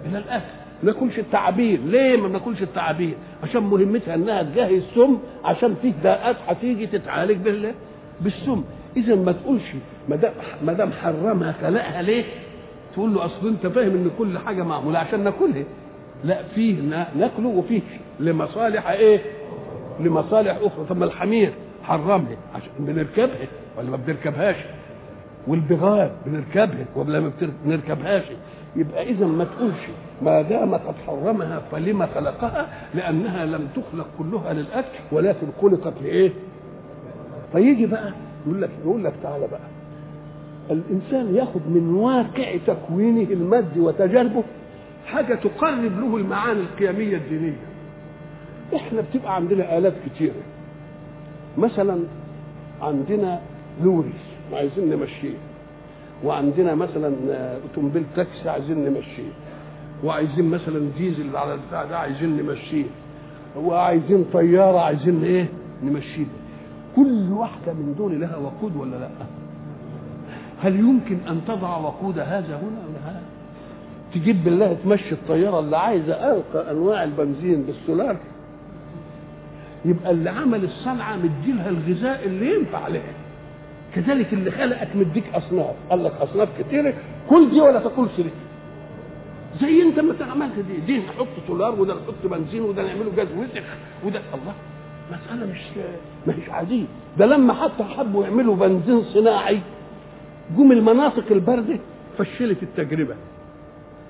إلى 0.06 0.18
الأكل. 0.18 0.44
ما 0.82 0.92
ناكلش 0.92 1.18
التعابير 1.18 1.80
ليه 1.86 2.16
ما 2.16 2.28
بناكلش 2.28 2.62
التعابير 2.62 3.14
عشان 3.42 3.62
مهمتها 3.62 4.14
إنها 4.14 4.42
تجهز 4.42 4.82
سم 4.94 5.18
عشان 5.44 5.74
فيه 5.82 5.92
داءات 6.02 6.36
هتيجي 6.48 6.86
تتعالج 6.86 7.36
بال 7.36 7.72
بالسم. 8.20 8.64
إذا 8.96 9.14
ما 9.14 9.32
تقولش 9.32 9.62
ما 10.08 10.16
دام 10.16 10.32
ما 10.64 10.72
دام 10.72 10.92
حرمها 10.92 11.52
خلقها 11.62 12.02
ليه؟ 12.02 12.24
تقول 12.94 13.14
له 13.14 13.24
أصل 13.24 13.48
أنت 13.48 13.66
فاهم 13.66 13.90
إن 13.90 14.10
كل 14.18 14.38
حاجة 14.38 14.62
معمولة 14.62 14.98
عشان 14.98 15.24
ناكلها. 15.24 15.64
لا 16.24 16.42
فيه 16.54 16.74
ناكله 17.16 17.48
وفيه 17.48 17.80
لمصالح 18.20 18.88
إيه؟ 18.90 19.20
لمصالح 20.00 20.56
أخرى. 20.62 20.84
طب 20.88 20.96
ما 20.96 21.04
الحمير 21.04 21.52
حرمها 21.82 22.36
عشان 22.54 22.70
بنركبها 22.78 23.46
ولا 23.78 23.90
ما 23.90 23.96
بنركبهاش. 23.96 24.56
والبغال 25.46 26.10
بنركبها. 26.26 26.86
ولا 26.96 27.20
ما 27.20 27.32
بنركبهاش. 27.64 28.22
يبقى 28.76 29.02
اذا 29.10 29.26
ما 29.26 29.44
تقولش 29.44 29.80
ما 30.22 30.42
دام 30.42 30.74
قد 30.74 30.94
حرمها 31.06 31.62
فلما 31.72 32.06
خلقها 32.06 32.68
لأنها 32.94 33.44
لم 33.46 33.68
تخلق 33.76 34.06
كلها 34.18 34.52
للأكل 34.52 34.98
ولكن 35.12 35.46
خلقت 35.62 35.92
لإيه؟ 36.02 36.30
فيجي 37.52 37.86
بقى 37.86 38.12
يقول 38.46 38.62
لك 38.62 38.70
يقول 38.84 39.04
لك 39.04 39.12
تعالى 39.22 39.46
بقى. 39.48 39.60
الإنسان 40.70 41.34
ياخذ 41.34 41.60
من 41.68 41.94
واقع 41.94 42.56
تكوينه 42.66 43.32
المادي 43.32 43.80
وتجاربه 43.80 44.44
حاجة 45.06 45.34
تقرب 45.34 46.00
له 46.00 46.16
المعاني 46.16 46.60
القيمية 46.60 47.16
الدينية. 47.16 47.56
إحنا 48.76 49.00
بتبقى 49.00 49.34
عندنا 49.34 49.78
آلات 49.78 49.92
كتيرة. 50.06 50.34
مثلا 51.58 52.00
عندنا 52.82 53.40
لوري 53.82 54.12
عايزين 54.52 54.90
نمشيه. 54.90 55.36
وعندنا 56.24 56.74
مثلا 56.74 57.12
اوتومبيل 57.62 58.04
تاكسي 58.16 58.48
عايزين 58.48 58.84
نمشيه. 58.84 59.30
وعايزين 60.04 60.44
مثلا 60.50 60.90
ديزل 60.98 61.36
على 61.36 61.54
البتاع 61.54 61.84
ده 61.84 61.98
عايزين 61.98 62.36
نمشيه. 62.36 62.84
وعايزين 63.56 64.24
طيارة 64.32 64.78
عايزين 64.78 65.24
إيه؟ 65.24 65.48
نمشيه. 65.84 66.26
كل 66.96 67.32
واحدة 67.32 67.72
من 67.72 67.94
دول 67.98 68.20
لها 68.20 68.36
وقود 68.36 68.76
ولا 68.76 68.96
لأ؟ 68.96 69.08
هل 70.60 70.76
يمكن 70.76 71.18
أن 71.28 71.40
تضع 71.48 71.76
وقود 71.76 72.18
هذا 72.18 72.56
هنا 72.56 72.80
ولا 72.88 73.10
هذا؟ 73.10 73.22
تجيب 74.14 74.44
بالله 74.44 74.76
تمشي 74.84 75.12
الطيارة 75.12 75.60
اللي 75.60 75.76
عايزة 75.76 76.14
ارقى 76.14 76.70
أنواع 76.70 77.04
البنزين 77.04 77.62
بالسولار 77.62 78.16
يبقى 79.84 80.10
اللي 80.10 80.30
عمل 80.30 80.64
الصنعه 80.64 81.16
مديلها 81.16 81.68
الغذاء 81.68 82.24
اللي 82.24 82.54
ينفع 82.54 82.88
لها 82.88 83.12
كذلك 83.94 84.32
اللي 84.32 84.50
خلقك 84.50 84.96
مديك 84.96 85.24
أصناف. 85.34 85.74
قال 85.90 86.04
لك 86.04 86.12
أصناف 86.20 86.48
كتيرة. 86.58 86.94
كل 87.28 87.50
دي 87.50 87.60
ولا 87.60 87.80
تاكلش 87.80 88.16
دي 88.16 88.30
زي 89.60 89.82
أنت 89.82 90.00
ما 90.00 90.14
عملت 90.30 90.52
دي. 90.58 90.76
دي 90.86 90.98
نحط 90.98 91.26
سولار 91.46 91.80
وده 91.80 91.94
نحط 91.94 92.14
بنزين 92.30 92.62
وده 92.62 92.82
نعمله 92.82 93.12
جاز 93.16 93.28
وسخ 93.36 93.64
وده 94.04 94.20
الله. 94.34 94.54
مسألة 95.10 95.46
مش 95.52 95.58
هيش 96.36 96.48
عاديه 96.50 96.84
ده 97.18 97.26
لما 97.26 97.52
حتى 97.54 97.84
حبوا 97.84 98.24
يعملوا 98.24 98.56
بنزين 98.56 99.02
صناعي 99.02 99.60
جم 100.56 100.72
المناطق 100.72 101.24
الباردة 101.32 101.78
فشلت 102.18 102.62
التجربة. 102.62 103.14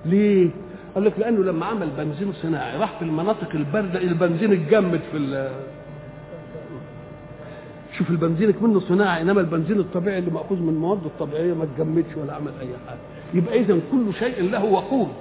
ليه؟ 0.05 0.49
قال 0.95 1.05
لك 1.05 1.19
لأنه 1.19 1.45
لما 1.45 1.67
عمل 1.67 1.89
بنزين 1.99 2.33
صناعي 2.33 2.77
راح 2.79 2.99
في 2.99 3.05
المناطق 3.05 3.49
الباردة 3.55 3.99
البنزين 4.03 4.53
اتجمد 4.53 5.01
في 5.13 5.49
شوف 7.99 8.11
البنزين 8.11 8.55
منه 8.61 8.81
صناعي 8.81 9.23
إنما 9.23 9.41
البنزين 9.41 9.81
الطبيعي 9.81 10.19
اللي 10.19 10.31
مأخوذ 10.31 10.59
من 10.59 10.69
المواد 10.69 11.05
الطبيعية 11.05 11.55
ما 11.55 11.65
اتجمدش 11.65 12.17
ولا 12.17 12.33
عمل 12.35 12.53
أي 12.61 12.69
حاجة. 12.89 12.99
يبقى 13.35 13.61
اذا 13.61 13.79
كل 13.93 14.15
شيء 14.19 14.51
له 14.51 14.65
وقود. 14.65 15.13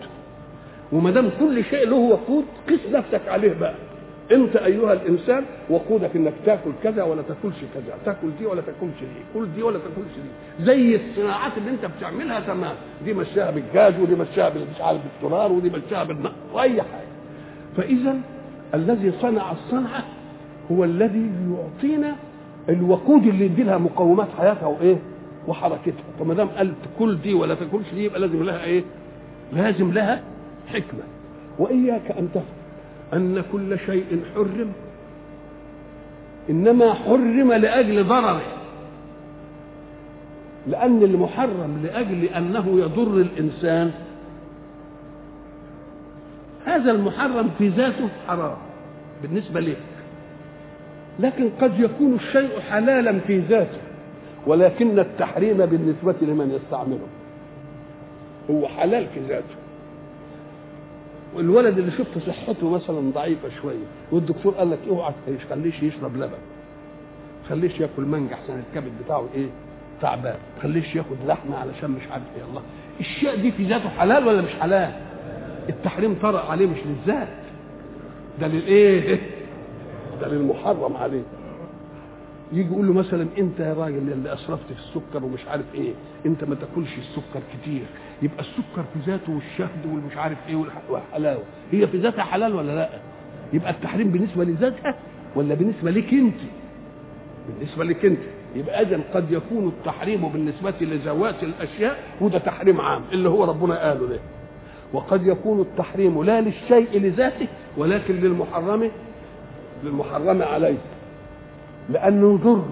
وما 0.91 1.11
دام 1.11 1.29
كل 1.39 1.63
شيء 1.63 1.87
له 1.89 1.95
وقود 1.95 2.45
قس 2.69 2.79
نفسك 2.93 3.27
عليه 3.27 3.53
بقى. 3.53 3.73
انت 4.31 4.55
ايها 4.55 4.93
الانسان 4.93 5.43
وقودك 5.69 6.15
انك 6.15 6.33
تاكل 6.45 6.71
كذا 6.83 7.03
ولا 7.03 7.21
تاكلش 7.21 7.55
كذا 7.73 7.97
تاكل 8.05 8.27
دي 8.39 8.45
ولا 8.45 8.61
تاكلش 8.61 8.99
دي 8.99 9.21
كل 9.39 9.47
دي 9.55 9.63
ولا 9.63 9.77
تاكلش 9.79 10.15
دي. 10.15 10.65
زي 10.65 10.95
الصناعات 10.95 11.51
اللي 11.57 11.71
انت 11.71 11.85
بتعملها 11.97 12.39
تمام. 12.39 12.75
دي 13.05 13.13
مشاها 13.13 13.51
بالجاز 13.51 13.99
ودي 13.99 14.15
مشاها 14.15 14.49
مش 14.49 14.81
عارف 14.81 14.99
بالدولار 15.03 15.51
ودي 15.51 15.69
مشاها 15.69 16.03
بالنقط 16.03 16.33
وأي 16.53 16.81
حاجة. 16.81 17.07
فإذا 17.77 18.15
الذي 18.73 19.11
صنع 19.21 19.51
الصنعة 19.51 20.03
هو 20.71 20.83
الذي 20.83 21.29
يعطينا 21.51 22.15
الوقود 22.69 23.27
اللي 23.27 23.45
يدي 23.45 23.63
لها 23.63 23.77
مقومات 23.77 24.27
حياتها 24.37 24.65
وإيه؟ 24.67 24.97
وحركتها. 25.47 26.03
فما 26.19 26.33
دام 26.33 26.47
قال 26.47 26.73
كل 26.99 27.21
دي 27.21 27.33
ولا 27.33 27.55
تاكلش 27.55 27.93
دي 27.93 28.03
يبقى 28.05 28.19
لازم 28.19 28.43
لها 28.43 28.63
إيه؟ 28.63 28.83
لازم 29.53 29.91
لها 29.91 30.21
حكمة. 30.67 31.03
وإياك 31.59 32.11
أن 32.11 32.29
تفهم 32.33 32.58
أن 33.13 33.43
كل 33.51 33.79
شيء 33.79 34.23
حرم 34.35 34.71
إنما 36.49 36.93
حرم 36.93 37.53
لأجل 37.53 38.03
ضرره 38.03 38.41
لأن 40.67 41.03
المحرم 41.03 41.81
لأجل 41.83 42.23
أنه 42.23 42.79
يضر 42.79 43.21
الإنسان. 43.21 43.91
هذا 46.65 46.91
المحرم 46.91 47.49
في 47.57 47.67
ذاته 47.67 48.07
حرام 48.27 48.57
بالنسبة 49.21 49.59
لك 49.59 49.77
لكن 51.19 51.49
قد 51.61 51.79
يكون 51.79 52.13
الشيء 52.15 52.59
حلالا 52.59 53.19
في 53.19 53.39
ذاته 53.39 53.77
ولكن 54.47 54.99
التحريم 54.99 55.57
بالنسبة 55.57 56.15
لمن 56.21 56.51
يستعمله 56.51 57.07
هو 58.49 58.67
حلال 58.67 59.07
في 59.13 59.19
ذاته. 59.19 59.58
والولد 61.35 61.77
اللي 61.77 61.91
شفت 61.91 62.17
صحته 62.27 62.69
مثلا 62.69 63.11
ضعيفة 63.11 63.49
شوية 63.61 63.85
والدكتور 64.11 64.53
قال 64.53 64.69
لك 64.71 64.79
اوعى 64.89 65.13
خليش 65.49 65.83
يشرب 65.83 66.15
لبن. 66.17 66.37
خليش 67.49 67.79
ياكل 67.79 68.03
مانجا 68.03 68.33
احسن 68.33 68.59
الكبد 68.59 68.91
بتاعه 69.05 69.27
إيه؟ 69.35 69.47
تعبان. 70.01 70.35
خليش 70.61 70.95
ياخد 70.95 71.17
لحمة 71.27 71.57
علشان 71.57 71.91
مش 71.91 72.01
عارف 72.11 72.23
إيه. 72.37 72.43
الله. 72.49 72.61
الشيء 72.99 73.35
دي 73.35 73.51
في 73.51 73.63
ذاته 73.63 73.89
حلال 73.89 74.27
ولا 74.27 74.41
مش 74.41 74.51
حلال؟ 74.61 74.91
التحريم 75.69 76.15
طرأ 76.21 76.39
عليه 76.51 76.67
مش 76.67 76.77
للذات. 76.85 77.27
ده 78.41 78.47
للايه 78.47 79.19
ده 80.21 80.27
للمحرم 80.27 80.97
عليه. 80.97 81.23
يجي 82.53 82.69
يقول 82.73 82.87
له 82.87 82.93
مثلا 82.93 83.27
انت 83.37 83.59
يا 83.59 83.73
راجل 83.73 83.97
اللي 84.11 84.33
أسرفت 84.33 84.65
في 84.73 84.79
السكر 84.79 85.25
ومش 85.25 85.45
عارف 85.47 85.65
إيه 85.75 85.91
انت 86.25 86.43
ما 86.43 86.55
تاكلش 86.55 86.97
السكر 86.97 87.41
كتير. 87.53 87.85
يبقى 88.21 88.39
السكر 88.39 88.83
في 88.93 89.11
ذاته 89.11 89.33
والشهد 89.33 89.85
والمش 89.85 90.17
عارف 90.17 90.37
إيه 90.49 90.55
والحلاوه 90.89 91.43
هي 91.71 91.87
في 91.87 91.97
ذاتها 91.97 92.23
حلال 92.23 92.55
ولا 92.55 92.75
لأ؟ 92.75 92.89
يبقى 93.53 93.71
التحريم 93.71 94.11
بالنسبة 94.11 94.43
لذاتها 94.43 94.95
ولا 95.35 95.55
بالنسبة 95.55 95.91
لك 95.91 96.13
أنت؟ 96.13 96.39
بالنسبة 97.49 97.83
لك 97.83 98.05
أنت. 98.05 98.19
يبقى 98.55 98.81
اذا 98.81 98.99
قد 99.13 99.31
يكون 99.31 99.67
التحريم 99.67 100.29
بالنسبة 100.29 100.73
لذوات 100.81 101.43
الأشياء 101.43 101.99
وده 102.21 102.37
تحريم 102.39 102.81
عام 102.81 103.01
اللي 103.11 103.29
هو 103.29 103.43
ربنا 103.43 103.87
قاله 103.87 104.07
ده. 104.07 104.19
وقد 104.93 105.27
يكون 105.27 105.61
التحريم 105.61 106.23
لا 106.23 106.41
للشيء 106.41 106.99
لذاته 106.99 107.47
ولكن 107.77 108.13
للمحرم 108.15 108.91
للمحرم 109.83 110.41
عليه. 110.41 110.77
لأنه 111.89 112.33
يضر 112.33 112.65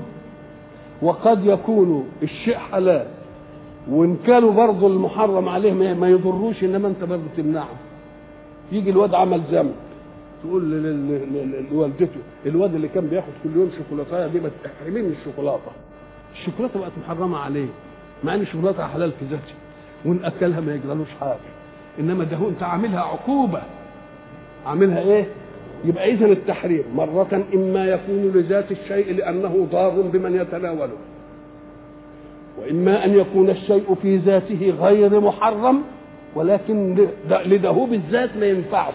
وقد 1.02 1.46
يكون 1.46 2.10
الشيء 2.24 2.58
حلال 2.58 3.08
وإن 3.90 4.18
كانوا 4.28 4.52
برضه 4.52 4.88
المحرم 4.88 5.50
عليه 5.50 5.94
ما 5.94 6.10
يضروش 6.10 6.64
إنما 6.64 6.88
أنت 6.88 7.04
برضه 7.04 7.24
تمنعه. 7.38 7.70
يجي 8.72 8.90
الواد 8.90 9.14
عمل 9.14 9.42
ذنب. 9.52 9.72
تقول 10.44 10.72
لوالدته 11.72 12.20
الواد 12.46 12.76
اللي 12.76 12.88
كان 12.88 13.08
بياخد 13.08 13.28
كل 13.44 13.50
يوم 13.56 13.72
شوكولاته 13.78 14.28
دي 14.28 14.40
ما 14.40 14.50
تحرميه 14.64 15.02
من 15.02 15.16
الشوكولاتة. 15.20 15.72
الشوكولاتة 16.34 16.80
بقت 16.80 16.92
محرمة 17.06 17.38
عليه 17.38 17.68
مع 18.24 18.36
إن 18.36 18.42
الشوكولاتة 18.42 18.88
حلال 18.88 19.12
في 19.12 19.26
ذاته 19.26 19.54
وإن 20.06 20.20
أكلها 20.24 20.60
ما 20.62 20.76
يجرالوش 20.76 21.08
حاجة. 21.20 21.38
إنما 22.00 22.24
ده 22.24 22.38
هو 22.38 22.50
أنت 22.50 22.64
عاملها 22.64 23.00
عقوبة. 23.00 23.62
عاملها 24.66 25.00
إيه؟ 25.00 25.26
يبقى 25.86 26.12
اذا 26.14 26.26
التحريم 26.26 26.84
مرة 26.96 27.44
إما 27.54 27.86
يكون 27.86 28.32
لذات 28.36 28.72
الشيء 28.72 29.14
لأنه 29.16 29.68
ضار 29.72 30.02
بمن 30.02 30.36
يتناوله. 30.36 30.98
وإما 32.58 33.06
أن 33.06 33.20
يكون 33.20 33.50
الشيء 33.50 33.96
في 34.02 34.18
ذاته 34.18 34.74
غير 34.80 35.20
محرم 35.20 35.82
ولكن 36.36 37.08
لده 37.46 37.72
بالذات 37.72 38.38
ما 38.38 38.46
ينفعش 38.46 38.94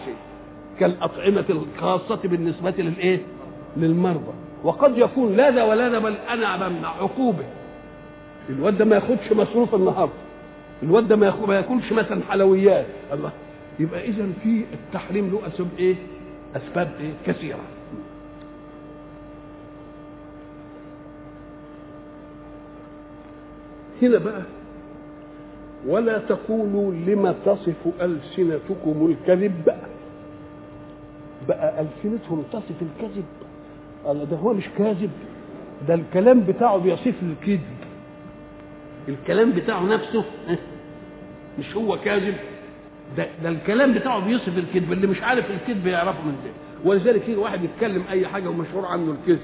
كالأطعمة 0.79 1.45
الخاصة 1.49 2.19
بالنسبة 2.23 2.73
للإيه؟ 2.77 3.19
للمرضى 3.77 4.33
وقد 4.63 4.97
يكون 4.97 5.35
لا 5.35 5.51
ذا 5.51 5.63
ولا 5.63 5.89
ذا 5.89 5.99
بل 5.99 6.13
أنا 6.29 6.67
بمنع 6.67 6.87
عقوبة 6.89 7.43
الواد 8.49 8.77
ده 8.77 8.85
ما 8.85 8.95
ياخدش 8.95 9.31
مصروف 9.31 9.75
النهارده 9.75 10.13
الواد 10.83 11.07
ده 11.07 11.15
ما 11.15 11.25
ياكلش 11.55 11.91
مثلا 11.93 12.21
حلويات 12.29 12.85
الله 13.13 13.31
يبقى 13.79 14.05
إذا 14.07 14.27
في 14.43 14.63
التحريم 14.73 15.29
له 15.29 15.47
أسباب 15.47 15.67
إيه؟ 15.79 15.95
أسباب 16.55 16.91
إيه؟ 16.99 17.11
كثيرة 17.33 17.59
هنا 24.07 24.17
بقى. 24.17 24.41
ولا 25.87 26.17
تقولوا 26.17 26.91
لما 26.93 27.35
تصف 27.45 27.87
ألسنتكم 28.01 29.15
الكذب 29.15 29.63
بقى. 29.65 29.87
بقى 31.47 31.81
ألسنتهم 31.81 32.43
تصف 32.53 32.81
الكذب. 32.81 33.25
قال 34.05 34.29
ده 34.29 34.37
هو 34.37 34.53
مش 34.53 34.69
كاذب. 34.77 35.09
ده 35.87 35.93
الكلام 35.93 36.39
بتاعه 36.39 36.77
بيصف 36.77 37.13
الكذب. 37.23 37.61
الكلام 39.09 39.51
بتاعه 39.51 39.83
نفسه 39.85 40.25
مش 41.59 41.75
هو 41.75 41.97
كاذب. 41.97 42.35
ده, 43.17 43.27
ده 43.43 43.49
الكلام 43.49 43.93
بتاعه 43.93 44.19
بيصف 44.25 44.57
الكذب. 44.57 44.91
اللي 44.91 45.07
مش 45.07 45.21
عارف 45.21 45.51
الكذب 45.51 45.87
يعرفه 45.87 46.21
من 46.21 46.35
ده. 46.45 46.51
ولذلك 46.89 47.29
يجي 47.29 47.35
واحد 47.37 47.63
يتكلم 47.63 48.03
أي 48.09 48.27
حاجة 48.27 48.49
ومشهور 48.49 48.85
عنه 48.85 49.11
الكذب. 49.11 49.39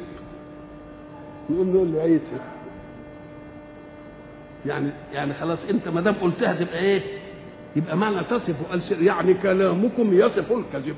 نقول 1.50 1.94
له 1.94 2.02
عيسى 2.02 2.40
يعني 4.66 4.90
يعني 5.14 5.34
خلاص 5.34 5.60
انت 5.70 5.88
ما 5.88 6.02
دام 6.02 6.14
قلتها 6.22 6.54
تبقى 6.54 6.80
إيه؟ 6.80 7.02
يبقى 7.76 7.98
معنى 7.98 8.16
تصف 8.30 8.56
ألسن 8.74 9.06
يعني 9.06 9.34
كلامكم 9.34 10.14
يصف 10.14 10.52
الكذب 10.52 10.96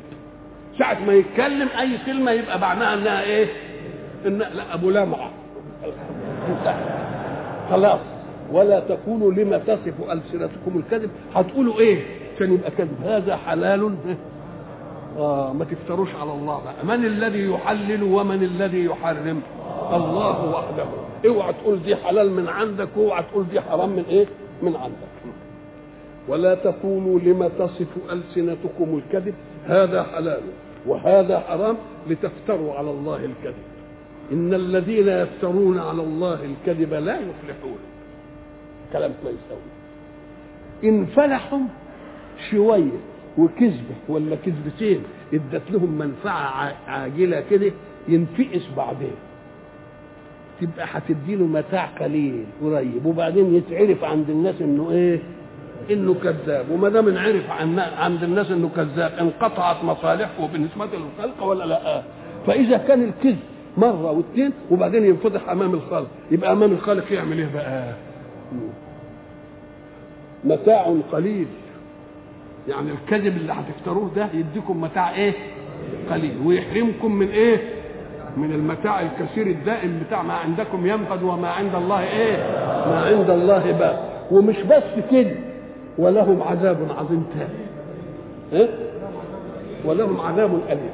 ساعة 0.79 0.99
ما 1.07 1.13
يتكلم 1.13 1.67
أي 1.79 1.97
كلمة 2.05 2.31
يبقى 2.31 2.59
معناها 2.59 2.93
إنها 2.93 3.23
إيه؟ 3.23 3.47
إن 4.25 4.37
لا 4.37 4.73
أبو 4.73 4.89
لمعة 4.89 5.31
خلاص 7.69 7.99
ولا 8.51 8.79
تقولوا 8.79 9.33
لما 9.33 9.57
تصف 9.57 9.93
ألسنتكم 10.11 10.77
الكذب 10.77 11.09
هتقولوا 11.35 11.79
إيه؟ 11.79 12.03
عشان 12.35 12.53
يبقى 12.53 12.71
كذب 12.71 12.97
هذا 13.05 13.35
حلال 13.35 13.95
آه 15.17 15.53
ما 15.53 15.65
تفتروش 15.65 16.09
على 16.21 16.31
الله 16.31 16.61
بقى 16.63 16.97
من 16.97 17.05
الذي 17.05 17.51
يحلل 17.51 18.03
ومن 18.03 18.43
الذي 18.43 18.85
يحرم 18.85 19.41
الله 19.95 20.49
وحده. 20.49 20.85
اوعى 21.25 21.53
تقول 21.53 21.83
دي 21.83 21.95
حلال 21.95 22.31
من 22.31 22.47
عندك 22.47 22.89
واوعى 22.97 23.23
تقول 23.23 23.45
دي 23.51 23.61
حرام 23.61 23.89
من 23.89 24.05
إيه؟ 24.09 24.25
من 24.61 24.75
عندك. 24.75 25.35
ولا 26.27 26.55
تقولوا 26.55 27.19
لما 27.19 27.47
تصف 27.47 27.87
ألسنتكم 28.11 29.01
الكذب؟ 29.03 29.33
هذا 29.67 30.03
حلال 30.03 30.41
وهذا 30.87 31.39
حرام 31.39 31.77
لتفتروا 32.09 32.73
على 32.73 32.91
الله 32.91 33.15
الكذب. 33.15 33.63
إن 34.31 34.53
الذين 34.53 35.07
يفترون 35.07 35.79
على 35.79 36.01
الله 36.01 36.39
الكذب 36.45 36.93
لا 36.93 37.15
يفلحون. 37.15 37.79
كلام 38.93 39.13
كويس 39.23 39.39
قوي 39.49 40.89
إن 40.89 41.05
فلحوا 41.05 41.59
شوية 42.51 42.99
وكذبة 43.37 43.95
ولا 44.09 44.35
كذبتين 44.35 45.03
إدت 45.33 45.71
لهم 45.71 45.91
منفعة 45.91 46.73
عاجلة 46.87 47.43
كده 47.49 47.71
ينفقس 48.07 48.67
بعدين. 48.77 49.15
تبقى 50.61 50.85
هتديله 50.91 51.45
متاع 51.45 51.85
قليل 51.85 52.45
قريب 52.63 53.05
وبعدين 53.05 53.55
يتعرف 53.55 54.03
عند 54.03 54.29
الناس 54.29 54.61
إنه 54.61 54.91
إيه؟ 54.91 55.19
إنه 55.91 56.13
كذاب. 56.13 56.65
وما 56.71 56.89
دام 56.89 57.07
انعرف 57.07 57.49
عن 57.49 57.79
عند 57.79 58.23
الناس 58.23 58.51
إنه 58.51 58.69
كذاب 58.75 59.11
انقطعت 59.21 59.83
مصالحه 59.83 60.47
بالنسبة 60.53 60.85
للخلق 60.85 61.43
ولا 61.43 61.63
لا؟ 61.65 62.01
فإذا 62.47 62.77
كان 62.77 63.03
الكذب 63.03 63.39
مرة 63.77 64.11
واثنين 64.11 64.51
وبعدين 64.71 65.05
ينفضح 65.05 65.49
أمام 65.49 65.73
الخلق. 65.73 66.07
يبقى 66.31 66.51
أمام 66.51 66.71
الخالق 66.71 67.11
يعمل 67.11 67.37
إيه 67.39 67.49
بقى؟ 67.53 67.93
متاع 70.43 70.95
قليل. 71.11 71.47
يعني 72.67 72.91
الكذب 72.91 73.37
اللي 73.37 73.53
هتفتروه 73.53 74.11
ده 74.15 74.27
يديكم 74.33 74.81
متاع 74.81 75.15
إيه؟ 75.15 75.33
قليل. 76.11 76.33
ويحرمكم 76.45 77.11
من 77.15 77.27
إيه؟ 77.29 77.57
من 78.37 78.51
المتاع 78.51 79.01
الكثير 79.01 79.47
الدائم 79.47 80.03
بتاع 80.07 80.23
ما 80.23 80.33
عندكم 80.33 80.85
ينفد 80.85 81.23
وما 81.23 81.47
عند 81.49 81.75
الله 81.75 81.99
إيه؟ 82.03 82.37
ما 82.89 83.01
عند 83.05 83.29
الله 83.29 83.71
باق 83.71 84.27
ومش 84.31 84.57
بس 84.61 84.83
كده 85.11 85.35
ولهم 85.97 86.41
عذاب 86.43 86.77
عظيم 86.97 87.25
تاني. 87.33 87.59
إيه؟ 88.63 88.69
ولهم 89.85 90.21
عذاب 90.21 90.59
أليم. 90.69 90.89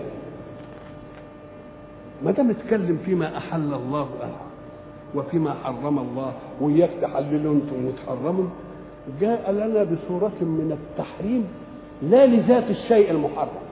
ما 2.26 2.32
دام 2.32 2.50
اتكلم 2.50 3.00
فيما 3.06 3.38
أحل 3.38 3.74
الله 3.74 4.08
أهل 4.22 4.32
وفيما 5.16 5.56
حرم 5.64 6.00
الله 6.00 6.34
وإياك 6.62 6.90
تحللوا 7.02 7.54
أنتم 7.54 7.86
وتحرموا 7.86 8.46
جاء 9.22 9.52
لنا 9.52 9.84
بصورة 9.84 10.32
من 10.42 10.78
التحريم 10.80 11.48
لا 12.02 12.26
لذات 12.26 12.64
الشيء 12.70 13.12
المحرم. 13.12 13.67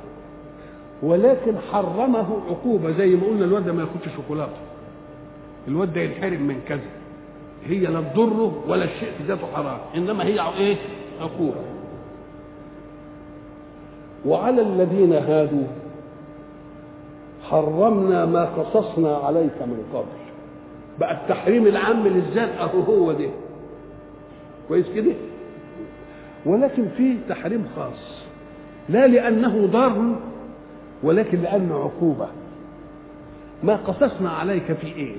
ولكن 1.03 1.53
حرمه 1.71 2.27
عقوبة 2.49 2.91
زي 2.91 3.15
ما 3.15 3.27
قلنا 3.27 3.45
الواد 3.45 3.69
ما 3.69 3.81
ياخدش 3.81 4.15
شوكولاتة. 4.15 4.57
الواد 5.67 5.93
ده 5.93 6.01
ينحرم 6.01 6.41
من 6.41 6.61
كذا. 6.67 6.79
هي 7.65 7.79
لا 7.79 8.01
تضره 8.01 8.63
ولا 8.67 8.83
الشيء 8.85 9.09
في 9.17 9.23
ذاته 9.23 9.47
حرام 9.55 9.77
إنما 9.95 10.23
هي 10.23 10.39
إيه؟ 10.57 10.75
عقوبة. 11.21 11.61
وعلى 14.25 14.61
الذين 14.61 15.13
هادوا 15.13 15.67
حرمنا 17.49 18.25
ما 18.25 18.45
قصصنا 18.45 19.15
عليك 19.17 19.61
من 19.61 19.83
قبل. 19.93 20.05
بقى 20.99 21.13
التحريم 21.13 21.67
العام 21.67 22.07
للذات 22.07 22.49
أهو 22.49 22.79
هو 22.79 23.11
ده. 23.11 23.29
كويس 24.67 24.85
كده؟ 24.95 25.13
ولكن 26.45 26.87
فيه 26.97 27.15
تحريم 27.29 27.67
خاص. 27.75 28.23
لا 28.89 29.07
لأنه 29.07 29.67
ضار 29.67 30.15
ولكن 31.05 31.41
لأنه 31.41 31.75
عقوبة. 31.75 32.27
ما 33.63 33.75
قصصنا 33.75 34.29
عليك 34.29 34.73
في 34.73 34.87
إيه؟ 34.87 35.15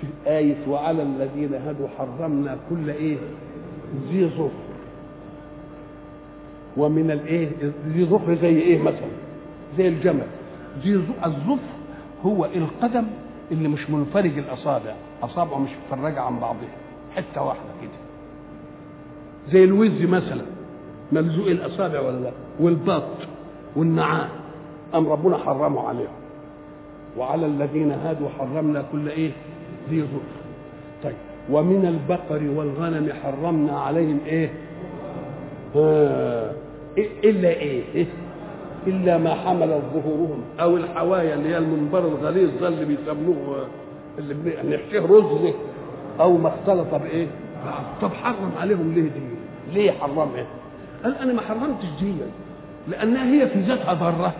في 0.00 0.06
آية 0.26 0.68
وعلى 0.68 1.02
الذين 1.02 1.54
هادوا 1.54 1.88
حرمنا 1.98 2.56
كل 2.70 2.90
إيه؟ 2.90 3.16
ذي 4.10 4.26
ظفر. 4.26 4.50
ومن 6.76 7.10
الإيه؟ 7.10 7.48
ذي 7.88 8.04
ظفر 8.04 8.34
زي 8.34 8.58
إيه 8.60 8.78
مثلا؟ 8.78 9.10
زي 9.78 9.88
الجمل. 9.88 10.26
ذي 10.82 10.94
الظفر 11.24 11.74
هو 12.24 12.44
القدم 12.44 13.04
اللي 13.52 13.68
مش 13.68 13.90
منفرج 13.90 14.38
الأصابع. 14.38 14.94
أصابعه 15.22 15.58
مش 15.58 15.70
مفرجة 15.86 16.20
عن 16.20 16.38
بعضها. 16.38 16.68
حتة 17.16 17.42
واحدة 17.42 17.70
كده. 17.82 17.90
زي 19.52 19.64
الوز 19.64 20.02
مثلا. 20.02 20.42
ملزوق 21.12 21.46
الأصابع 21.46 22.00
ولا 22.00 22.18
لا؟ 22.18 22.30
والبط 22.60 23.16
والنعام. 23.76 24.43
أم 24.94 25.08
ربنا 25.08 25.36
حرمه 25.38 25.88
عليهم. 25.88 26.14
وعلى 27.18 27.46
الذين 27.46 27.90
هادوا 27.92 28.28
حرمنا 28.38 28.84
كل 28.92 29.08
إيه؟ 29.08 29.30
ذي 29.90 30.02
ظفر 30.02 30.44
طيب 31.04 31.14
ومن 31.50 31.86
البقر 31.86 32.42
والغنم 32.56 33.12
حرمنا 33.22 33.80
عليهم 33.80 34.18
إيه؟ 34.26 34.50
آه. 35.76 36.52
إلا 36.98 37.48
إيه, 37.48 37.82
إيه؟ 37.94 38.06
إلا 38.86 39.18
ما 39.18 39.34
حملت 39.34 39.82
ظهورهم 39.94 40.40
أو 40.60 40.76
الحوايا 40.76 41.34
اللي 41.34 41.48
هي 41.48 41.58
المنبر 41.58 41.98
الغليظ 41.98 42.50
ده 42.60 42.68
اللي 42.68 42.84
بيسموه 42.84 43.66
اللي 44.18 44.34
بنحشيه 44.34 45.00
رز 45.00 45.52
أو 46.20 46.36
ما 46.36 46.48
اختلط 46.48 46.94
بإيه؟ 46.94 47.26
طب 48.02 48.12
حرم 48.12 48.50
عليهم 48.60 48.92
ليه 48.94 49.02
دي؟ 49.02 49.20
ليه 49.72 49.90
حرمها؟ 49.92 50.46
قال 51.04 51.16
أنا 51.18 51.32
ما 51.32 51.40
حرمتش 51.42 51.86
دي 52.00 52.12
لأنها 52.88 53.24
هي 53.32 53.48
في 53.48 53.60
ذاتها 53.60 53.94
ضارة. 53.94 54.34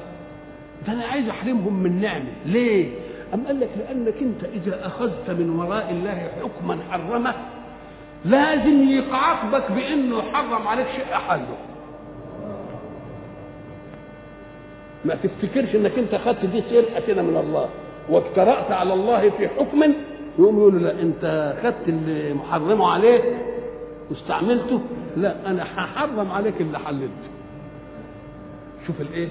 ده 0.86 0.92
أنا 0.92 1.04
عايز 1.04 1.28
أحرمهم 1.28 1.82
من 1.82 2.00
نعمة. 2.00 2.32
ليه؟ 2.46 2.88
أم 3.34 3.46
قال 3.46 3.60
لك 3.60 3.68
لأنك 3.78 4.14
أنت 4.22 4.44
إذا 4.44 4.86
أخذت 4.86 5.30
من 5.30 5.50
وراء 5.50 5.90
الله 5.90 6.28
حكما 6.42 6.78
حرمه 6.90 7.34
لازم 8.24 8.88
يعاقبك 8.88 9.72
بأنه 9.72 10.22
حرم 10.22 10.68
عليك 10.68 10.86
شيء 10.96 11.14
أحله 11.14 11.56
ما 15.04 15.14
تفتكرش 15.14 15.74
إنك 15.74 15.98
أنت 15.98 16.14
خدت 16.14 16.44
دي 16.46 16.62
سرقه 16.70 17.02
كده 17.06 17.22
من 17.22 17.36
الله 17.36 17.68
واجترأت 18.08 18.70
على 18.70 18.94
الله 18.94 19.30
في 19.30 19.48
حكم؟ 19.48 19.82
يقوم 20.38 20.58
يقول 20.58 20.82
لا 20.82 21.00
أنت 21.02 21.54
خدت 21.62 21.88
اللي 21.88 22.34
محرمه 22.34 22.90
عليك 22.92 23.24
واستعملته؟ 24.10 24.80
لا 25.16 25.34
أنا 25.50 25.62
هحرم 25.62 26.32
عليك 26.32 26.60
اللي 26.60 26.78
حللته. 26.78 27.28
شوف 28.86 29.00
الإيه؟ 29.00 29.28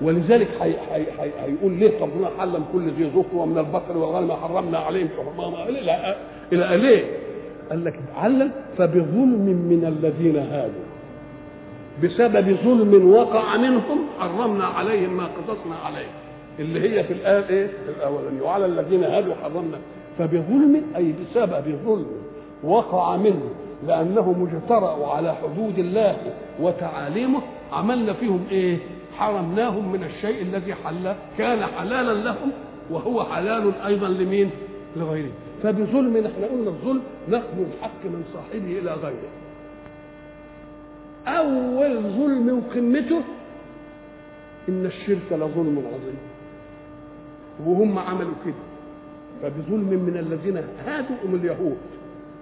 ولذلك 0.00 0.48
هي 0.60 0.70
هي 0.92 1.06
هي 1.18 1.30
هيقول 1.40 1.72
ليه 1.72 2.00
ربنا 2.00 2.28
حرم 2.38 2.64
كل 2.72 2.88
ذي 2.90 3.10
ظفر 3.10 3.36
ومن 3.36 3.58
البقر 3.58 3.96
والغنم 3.98 4.32
حرمنا 4.32 4.78
عليهم 4.78 5.08
شحومهما 5.16 5.68
إلى 5.68 6.16
إلى 6.52 6.76
ليه؟ 6.82 7.04
قال 7.70 7.84
لك 7.84 8.00
علم 8.16 8.50
فبظلم 8.78 9.46
من 9.70 9.84
الذين 9.98 10.36
هادوا 10.36 10.86
بسبب 12.02 12.56
ظلم 12.64 13.10
وقع 13.12 13.56
منهم 13.56 13.98
حرمنا 14.18 14.64
عليهم 14.64 15.16
ما 15.16 15.24
قصصنا 15.24 15.76
عليه 15.84 16.06
اللي 16.58 16.80
هي 16.80 17.04
في 17.04 17.12
الآية 17.12 17.48
إيه؟ 17.48 17.70
الأولانية 17.96 18.42
وعلى 18.42 18.66
الذين 18.66 19.04
هادوا 19.04 19.34
حرمنا 19.42 19.78
فبظلم 20.18 20.82
أي 20.96 21.12
بسبب 21.12 21.78
ظلم 21.86 22.06
وقع 22.64 23.16
منهم 23.16 23.50
لأنهم 23.86 24.48
اجترأوا 24.52 25.06
على 25.06 25.34
حدود 25.34 25.78
الله 25.78 26.16
وتعاليمه 26.60 27.40
عملنا 27.72 28.12
فيهم 28.12 28.44
إيه؟ 28.50 28.78
حرمناهم 29.18 29.92
من 29.92 30.04
الشيء 30.04 30.42
الذي 30.42 30.74
حل 30.74 31.14
كان 31.38 31.66
حلالا 31.66 32.12
لهم 32.24 32.52
وهو 32.90 33.24
حلال 33.24 33.72
أيضا 33.86 34.08
لمين؟ 34.08 34.50
لغيره 34.96 35.30
فبظلم 35.62 36.16
إحنا 36.16 36.46
قلنا 36.46 36.70
الظلم 36.70 37.02
نقل 37.28 37.66
الحق 37.72 38.04
من 38.04 38.24
صاحبه 38.34 38.78
إلى 38.78 38.90
غيره 38.92 39.30
أول 41.26 42.00
ظلم 42.02 42.62
وقمته 42.66 43.20
إن 44.68 44.86
الشرك 44.86 45.32
لظلم 45.32 45.82
عظيم 45.86 46.18
وهم 47.66 47.98
عملوا 47.98 48.34
كده 48.44 48.54
فبظلم 49.42 50.04
من 50.06 50.16
الذين 50.16 50.56
هادوا 50.86 51.16
هم 51.24 51.34
اليهود 51.34 51.76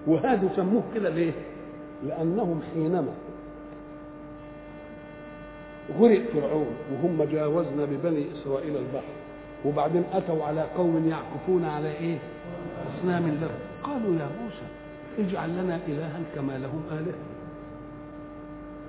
وهادوا 0.06 0.48
سموه 0.56 0.82
كده 0.94 1.08
ليه؟ 1.10 1.32
لأنهم 2.06 2.60
حينما 2.74 3.12
غرق 6.00 6.22
فرعون 6.32 6.66
وهم 6.92 7.24
جاوزنا 7.32 7.84
ببني 7.84 8.24
إسرائيل 8.34 8.76
البحر 8.76 9.14
وبعدين 9.64 10.04
أتوا 10.12 10.44
على 10.44 10.66
قوم 10.76 11.08
يعكفون 11.08 11.64
على 11.64 11.92
إيه؟ 11.92 12.18
أصنام 12.98 13.22
لهم. 13.22 13.50
قالوا 13.82 14.14
يا 14.14 14.28
موسى 14.42 14.66
اجعل 15.18 15.50
لنا 15.50 15.78
إلها 15.88 16.20
كما 16.34 16.58
لهم 16.58 16.82
اله 16.92 17.14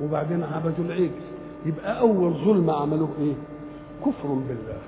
وبعدين 0.02 0.44
عبدوا 0.44 0.86
العجل. 0.86 1.12
يبقى 1.66 2.00
أول 2.00 2.34
ظلم 2.34 2.70
عملوه 2.70 3.10
إيه؟ 3.20 3.34
كفر 4.06 4.28
بالله. 4.28 4.80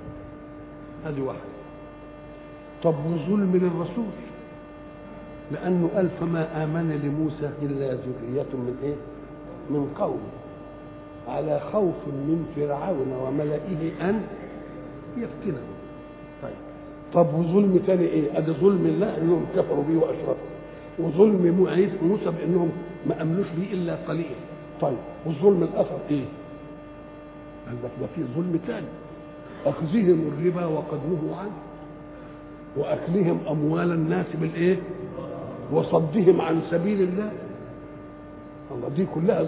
هذه 1.05 1.22
واحدة. 1.22 1.41
طب 2.84 2.95
وظلم 3.05 3.51
للرسول؟ 3.55 4.14
لأنه 5.51 5.89
قال 5.95 6.10
فما 6.20 6.64
آمن 6.64 7.01
لموسى 7.03 7.51
إلا 7.62 7.93
ذرية 7.93 8.53
من 8.53 8.78
إيه؟ 8.84 8.95
من 9.70 9.93
قومه. 9.99 10.37
على 11.28 11.60
خوف 11.74 11.96
من 12.08 12.46
فرعون 12.56 13.12
وملئه 13.24 14.10
أن 14.10 14.22
يفتنهم 15.18 15.74
طيب. 16.44 16.52
طب 17.14 17.34
وظلم 17.34 17.80
تاني 17.88 18.06
إيه؟ 18.06 18.38
أدي 18.38 18.52
ظلم 18.52 18.86
الله 18.86 19.18
إنهم 19.18 19.46
كفروا 19.56 19.84
به 19.84 19.98
وأشركوا. 19.98 20.48
وظلم 21.00 21.68
موسى 22.02 22.26
بإنهم 22.26 22.72
ما 23.08 23.22
أمنوش 23.22 23.48
به 23.58 23.74
إلا 23.74 23.96
قليل. 24.08 24.36
طيب. 24.82 24.98
والظلم 25.26 25.64
الآخر 25.64 25.98
إيه؟ 26.12 26.26
قال 27.68 27.76
لك 27.84 27.92
ده 28.02 28.08
في 28.16 28.24
ظلم 28.36 28.60
تاني. 28.68 28.88
أخذهم 29.66 30.32
الربا 30.38 30.66
وقد 30.66 31.00
نهوا 31.10 31.36
عنه. 31.36 31.58
وأكلهم 32.78 33.40
أموال 33.50 33.92
الناس 33.92 34.26
بالإيه؟ 34.42 34.78
وصدهم 35.72 36.42
عن 36.42 36.62
سبيل 36.72 37.02
الله. 37.02 37.32
الله 38.72 38.90
دي 38.90 39.06
كلها 39.06 39.46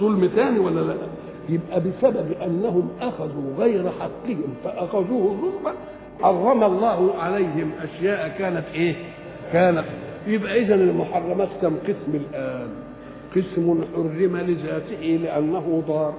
ظلم 0.00 0.26
ثاني 0.26 0.58
ولا 0.58 0.80
لا؟ 0.80 0.96
يبقى 1.50 1.80
بسبب 1.80 2.32
أنهم 2.42 2.88
أخذوا 3.00 3.56
غير 3.58 3.90
حقهم 4.00 4.54
فأخذوه 4.64 5.36
ظلما 5.40 5.74
حرم 6.22 6.64
الله 6.64 7.14
عليهم 7.18 7.70
أشياء 7.82 8.28
كانت 8.38 8.64
إيه؟ 8.74 8.94
كانت 9.52 9.84
يبقى 10.26 10.58
اذا 10.62 10.74
المحرمات 10.74 11.48
كم 11.62 11.76
قسم 11.78 12.14
الآن؟ 12.14 12.68
قسم 13.36 13.84
حرم 13.94 14.36
لذاته 14.36 15.18
لأنه 15.22 15.82
ضار. 15.88 16.14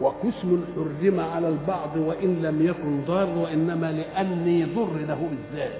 وقسم 0.00 0.64
حرم 0.76 1.20
على 1.20 1.48
البعض 1.48 1.96
وإن 1.96 2.42
لم 2.42 2.66
يكن 2.66 3.04
ضار 3.06 3.28
وإنما 3.38 3.92
لأني 3.92 4.64
ضر 4.64 4.90
له 5.08 5.28
بالذات 5.30 5.72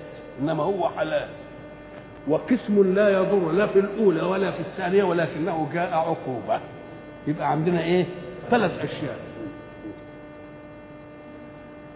إنما 0.42 0.62
هو 0.62 0.88
حلال. 0.88 1.28
وقسم 2.28 2.94
لا 2.94 3.08
يضر 3.08 3.52
لا 3.52 3.66
في 3.66 3.78
الأولى 3.78 4.22
ولا 4.22 4.50
في 4.50 4.60
الثانية 4.60 5.04
ولكنه 5.04 5.68
جاء 5.74 5.90
عقوبة. 5.94 6.60
يبقى 7.26 7.50
عندنا 7.50 7.84
إيه؟ 7.84 8.06
ثلاث 8.50 8.70
أشياء. 8.78 9.18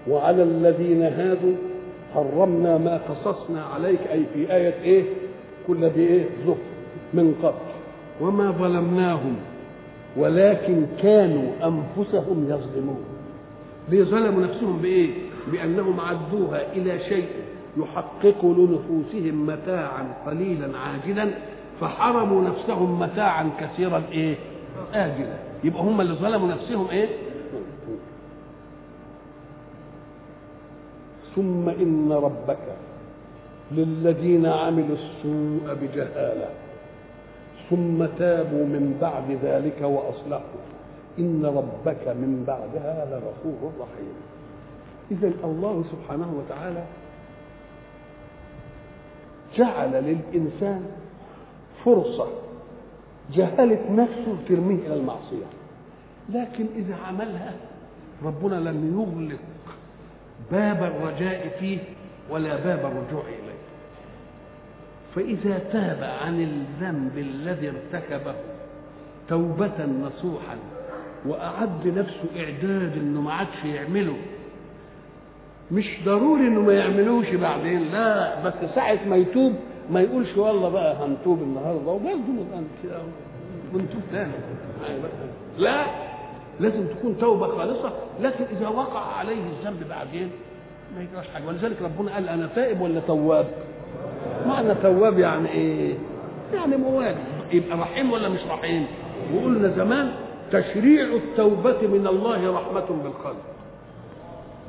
وعلى 0.09 0.43
الذين 0.43 1.03
هادوا 1.03 1.55
حرمنا 2.15 2.79
ما 2.79 2.97
قصصنا 3.09 3.65
عليك 3.65 4.01
أي 4.13 4.25
في 4.35 4.55
آية 4.55 4.75
إيه؟ 4.83 5.05
كل 5.67 5.89
دي 5.91 6.07
إيه؟ 6.07 6.25
ظفر 6.47 6.59
من 7.15 7.35
قبل. 7.43 7.55
وما 8.21 8.51
ظلمناهم 8.51 9.37
ولكن 10.17 10.87
كانوا 11.03 11.53
أنفسهم 11.65 12.45
يظلمون. 12.49 13.05
ليه 13.89 14.03
ظلموا 14.05 14.43
نفسهم 14.43 14.79
بإيه؟ 14.79 15.11
بأنهم 15.53 16.01
عدوها 16.01 16.73
إلى 16.73 16.99
شيء 17.01 17.27
يحقق 17.77 18.45
لنفوسهم 18.45 19.47
متاعا 19.47 20.15
قليلا 20.27 20.79
عاجلا 20.79 21.31
فحرموا 21.81 22.43
نفسهم 22.49 23.01
متاعا 23.01 23.51
كثيرا 23.61 24.03
إيه؟ 24.13 24.35
آجلا 24.95 25.37
يبقى 25.65 25.83
هم 25.83 26.01
اللي 26.01 26.15
ظلموا 26.15 26.49
نفسهم 26.49 26.89
إيه؟ 26.91 27.09
ثم 31.37 31.69
إن 31.69 32.13
ربك 32.13 32.59
للذين 33.73 34.47
عملوا 34.47 34.97
السوء 34.97 35.75
بجهالة. 35.83 36.49
ثم 37.71 38.07
تابوا 38.19 38.65
من 38.67 38.99
بعد 39.01 39.39
ذلك 39.43 39.81
وأصلحوا. 39.83 40.65
إن 41.19 41.47
ربك 41.47 42.09
من 42.09 42.45
بعدها 42.47 43.05
لغفور 43.11 43.73
رحيم. 43.81 44.15
إذا 45.11 45.33
الله 45.45 45.85
سبحانه 45.93 46.35
وتعالى 46.39 46.85
جعل 49.57 49.91
للإنسان 49.93 50.83
فرصة 51.85 52.27
جهلت 53.33 53.81
نفسه 53.91 54.37
ترميه 54.49 54.87
إلى 54.87 54.95
المعصية. 54.95 55.47
لكن 56.31 56.67
إذا 56.77 56.97
عملها 57.09 57.53
ربنا 58.25 58.55
لم 58.55 58.93
يغلق 59.01 59.41
باب 60.53 60.83
الرجاء 60.83 61.57
فيه 61.61 61.79
ولا 62.31 62.57
باب 62.57 62.79
الرجوع 62.79 63.23
إليه. 63.29 63.55
فإذا 65.15 65.59
تاب 65.73 66.11
عن 66.25 66.41
الذنب 66.41 67.19
الذي 67.19 67.69
ارتكبه 67.71 68.35
توبة 69.29 69.87
نصوحا 69.87 70.57
وأعد 71.27 71.87
نفسه 71.87 72.25
إعداد 72.45 72.93
إنه 72.97 73.21
ما 73.21 73.33
عادش 73.33 73.65
يعمله 73.65 74.17
مش 75.73 75.87
ضروري 76.05 76.47
إنه 76.49 76.61
ما 76.61 76.73
يعملوش 76.73 77.31
بعدين 77.31 77.83
لا 77.93 78.41
بس 78.43 78.55
ساعة 78.75 78.99
ما 79.09 79.17
يتوب 79.17 79.55
ما 79.91 80.01
يقولش 80.01 80.37
والله 80.37 80.69
بقى 80.69 80.97
هنتوب 80.97 81.43
النهارده 81.43 81.91
وبرضه 81.91 82.17
نبقى 82.17 82.61
كده 82.83 82.99
ونتوب 83.75 84.01
تاني 84.13 84.33
لا 85.59 85.85
لازم 86.61 86.87
تكون 86.87 87.17
توبة 87.21 87.47
خالصة 87.47 87.93
لكن 88.21 88.45
إذا 88.45 88.69
وقع 88.69 89.01
عليه 89.01 89.37
الذنب 89.61 89.89
بعدين 89.89 90.31
ما 90.97 91.03
يجراش 91.03 91.29
حاجة 91.29 91.47
ولذلك 91.49 91.77
ربنا 91.83 92.15
قال 92.15 92.29
أنا 92.29 92.47
تائب 92.55 92.81
ولا 92.81 93.01
تواب؟ 93.01 93.47
معنى 94.47 94.75
تواب 94.75 95.19
يعني 95.19 95.49
إيه؟ 95.49 95.95
يعني 96.55 96.77
موالي 96.77 97.17
يبقى 97.53 97.79
رحيم 97.79 98.13
ولا 98.13 98.29
مش 98.29 98.41
رحيم؟ 98.51 98.87
وقلنا 99.35 99.69
زمان 99.77 100.13
تشريع 100.53 101.05
التوبة 101.05 101.81
من 101.83 102.07
الله 102.07 102.55
رحمة 102.55 103.03
بالخلق 103.05 103.43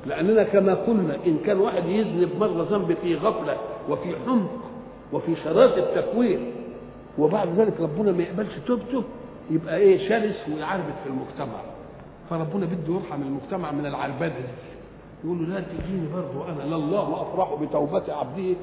لأننا 0.06 0.44
كما 0.44 0.74
قلنا 0.74 1.16
إن 1.28 1.38
كان 1.46 1.60
واحد 1.60 1.86
يذنب 1.86 2.30
مرة 2.40 2.68
ذنب 2.72 2.98
في 3.02 3.16
غفلة 3.16 3.58
وفي 3.90 4.16
حمق 4.28 4.50
وفي 5.14 5.36
شراسة 5.36 5.78
التكوين 5.78 6.52
وبعد 7.20 7.48
ذلك 7.60 7.74
ربنا 7.82 8.12
ما 8.12 8.24
يقبلش 8.24 8.54
توبته 8.68 9.04
يبقى 9.52 9.78
إيه 9.78 10.10
شرس 10.10 10.36
ويعربد 10.56 10.94
في 11.04 11.10
المجتمع. 11.10 11.60
فربنا 12.30 12.66
بده 12.66 12.94
يرحم 12.94 13.22
المجتمع 13.22 13.72
من 13.72 13.86
العربده 13.86 14.28
دي. 14.28 14.34
يقول 15.24 15.38
له 15.50 15.56
لا 15.56 15.60
تجيني 15.62 16.08
برضه 16.16 16.52
أنا 16.52 16.76
لله 16.76 17.22
أفرح 17.22 17.54
بتوبة 17.62 18.04
عبده. 18.14 18.56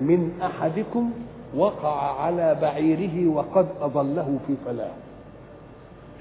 من 0.00 0.30
أحدكم 0.42 1.10
وقع 1.56 2.20
على 2.22 2.58
بعيره 2.62 3.28
وقد 3.30 3.66
اضله 3.80 4.38
في 4.46 4.54
فلاه. 4.66 4.90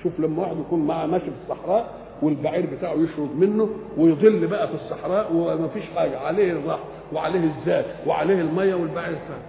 شوف 0.03 0.19
لما 0.19 0.41
واحد 0.41 0.55
يكون 0.67 0.79
معاه 0.87 1.05
ماشي 1.05 1.25
في 1.25 1.31
الصحراء 1.51 1.93
والبعير 2.21 2.65
بتاعه 2.77 2.93
يشرب 2.93 3.29
منه 3.39 3.69
ويظل 3.97 4.47
بقى 4.47 4.67
في 4.67 4.73
الصحراء 4.73 5.33
وما 5.33 5.67
فيش 5.67 5.83
حاجة 5.95 6.19
عليه 6.19 6.51
الرحم 6.51 6.83
وعليه 7.13 7.49
الزاد 7.59 7.85
وعليه 8.07 8.41
الميه 8.41 8.75
والبعير 8.75 9.13
الثاني 9.13 9.41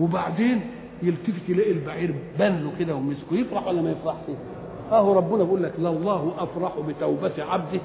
وبعدين 0.00 0.60
يلتفت 1.02 1.48
يلاقي 1.48 1.70
البعير 1.70 2.14
بان 2.38 2.64
له 2.64 2.72
كده 2.78 2.94
ومسكه 2.94 3.34
يفرح 3.34 3.66
ولا 3.66 3.82
ما 3.82 3.90
يفرحش؟ 3.90 4.16
أهو 4.92 5.12
ربنا 5.12 5.44
بيقول 5.44 5.62
لك 5.62 5.72
لله 5.78 6.34
أفرح 6.38 6.72
بتوبة 6.88 7.32
عبده 7.44 7.80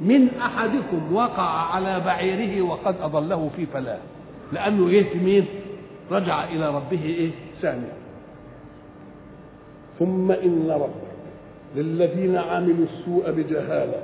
من 0.00 0.28
أحدكم 0.40 1.14
وقع 1.14 1.74
على 1.74 2.00
بعيره 2.00 2.62
وقد 2.62 2.94
أضله 3.02 3.50
في 3.56 3.66
فلاه 3.66 3.98
لأنه 4.52 4.88
إيه 4.88 5.18
مين؟ 5.18 5.46
رجع 6.10 6.44
إلى 6.44 6.68
ربه 6.76 7.04
إيه؟ 7.04 7.30
ثانيا 7.62 7.92
ثم 9.98 10.32
إن 10.32 10.70
ربك 10.70 11.14
للذين 11.76 12.36
عملوا 12.36 12.86
السوء 12.86 13.30
بجهالة 13.30 14.02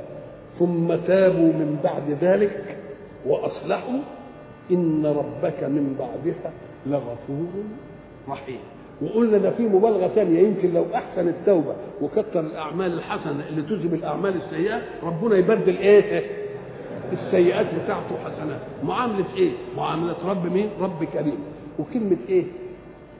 ثم 0.58 0.88
تابوا 0.94 1.52
من 1.52 1.80
بعد 1.84 2.16
ذلك 2.20 2.76
وأصلحوا 3.26 3.98
إن 4.70 5.06
ربك 5.06 5.64
من 5.64 5.96
بعدها 5.98 6.52
لغفور 6.86 7.48
رحيم. 8.28 8.58
وقلنا 9.02 9.38
ده 9.38 9.50
في 9.50 9.62
مبالغة 9.62 10.08
ثانية 10.08 10.40
يمكن 10.40 10.74
لو 10.74 10.84
أحسن 10.94 11.28
التوبة 11.28 11.74
وكثر 12.02 12.40
الأعمال 12.40 12.92
الحسنة 12.92 13.44
اللي 13.48 13.62
تذهب 13.62 13.94
الأعمال 13.94 14.34
السيئة 14.36 14.80
ربنا 15.02 15.36
يبدل 15.36 15.76
إيه؟ 15.76 16.22
السيئات 17.12 17.66
بتاعته 17.84 18.16
حسنات 18.24 18.60
معاملة 18.84 19.24
إيه؟ 19.36 19.50
معاملة 19.76 20.14
رب 20.24 20.52
مين؟ 20.52 20.68
رب 20.80 21.04
كريم. 21.04 21.38
وكلمة 21.78 22.16
إيه؟ 22.28 22.44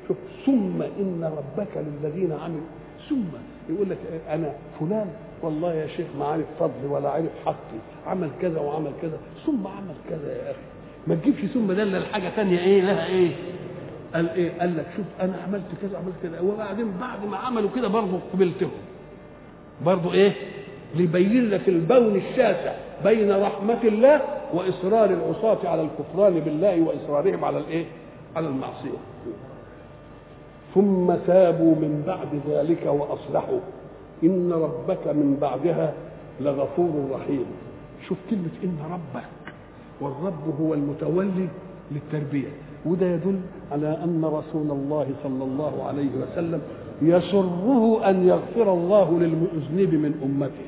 شوف 0.09 0.17
ثم 0.47 0.83
إن 0.83 1.31
ربك 1.37 1.69
للذين 1.77 2.33
عملوا 2.33 2.61
ثم 3.09 3.25
يقول 3.75 3.91
لك 3.91 3.99
أنا 4.29 4.53
فلان 4.81 5.07
والله 5.43 5.75
يا 5.75 5.87
شيخ 5.87 6.07
ما 6.19 6.25
عارف 6.27 6.45
فضلي 6.61 6.87
ولا 6.91 7.09
عارف 7.11 7.31
حقي 7.47 7.79
عمل 8.07 8.31
كذا 8.43 8.61
وعمل 8.61 8.91
كذا 9.03 9.19
ثم 9.47 9.67
عمل 9.67 9.95
كذا 10.11 10.33
يا 10.33 10.51
أخي. 10.51 10.61
ما 11.07 11.15
تجيبش 11.15 11.41
ثم 11.55 11.73
ده 11.73 11.83
إلا 11.83 11.99
الحاجة 11.99 12.29
ثانية 12.29 12.59
إيه 12.59 12.81
لها 12.83 13.07
إيه؟ 13.07 13.31
قال 14.15 14.31
إيه؟ 14.31 14.59
قال 14.61 14.77
لك 14.77 14.87
شوف 14.97 15.07
أنا 15.21 15.37
عملت 15.47 15.65
كذا 15.83 15.99
عملت 15.99 16.15
كذا. 16.23 16.41
وبعدين 16.41 16.93
بعد 17.01 17.25
ما 17.27 17.37
عملوا 17.37 17.71
كده 17.77 17.89
برضه 17.89 18.19
قبلتهم. 18.33 18.71
برضه 19.85 20.13
إيه؟ 20.13 20.33
ليبين 20.95 21.51
لك 21.51 21.69
البون 21.69 22.17
الشاسع 22.17 22.75
بين 23.05 23.33
رحمة 23.43 23.83
الله 23.85 24.21
وإصرار 24.55 25.11
العصاة 25.11 25.69
على 25.69 25.83
الكفران 25.83 26.41
بالله 26.41 26.81
وإصرارهم 26.81 27.45
على 27.45 27.59
الإيه؟ 27.59 27.85
على 28.37 28.47
المعصية. 28.49 28.99
ثم 30.75 31.15
تابوا 31.27 31.75
من 31.75 32.03
بعد 32.07 32.41
ذلك 32.49 32.87
وأصلحوا. 32.87 33.61
إن 34.25 34.53
ربك 34.53 35.07
من 35.07 35.39
بعدها 35.41 35.93
لغفور 36.41 36.93
رحيم. 37.13 37.45
شوف 38.09 38.19
كلمة 38.31 38.51
إن 38.65 38.79
ربك 38.93 39.25
والرب 40.01 40.55
هو 40.61 40.75
المتولي 40.75 41.49
للتربية. 41.93 42.49
وده 42.87 43.07
يدل 43.07 43.41
على 43.73 43.99
أن 44.05 44.25
رسول 44.25 44.71
الله 44.71 45.07
صلى 45.23 45.45
الله 45.45 45.85
عليه 45.87 46.09
وسلم 46.23 46.61
يسره 47.03 48.01
أن 48.11 48.29
يغفر 48.29 48.73
الله 48.73 49.19
للمذنب 49.19 49.95
من 49.95 50.13
أمته. 50.25 50.67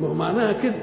ما 0.00 0.08
هو 0.08 0.14
معناها 0.14 0.52
كده؟ 0.52 0.74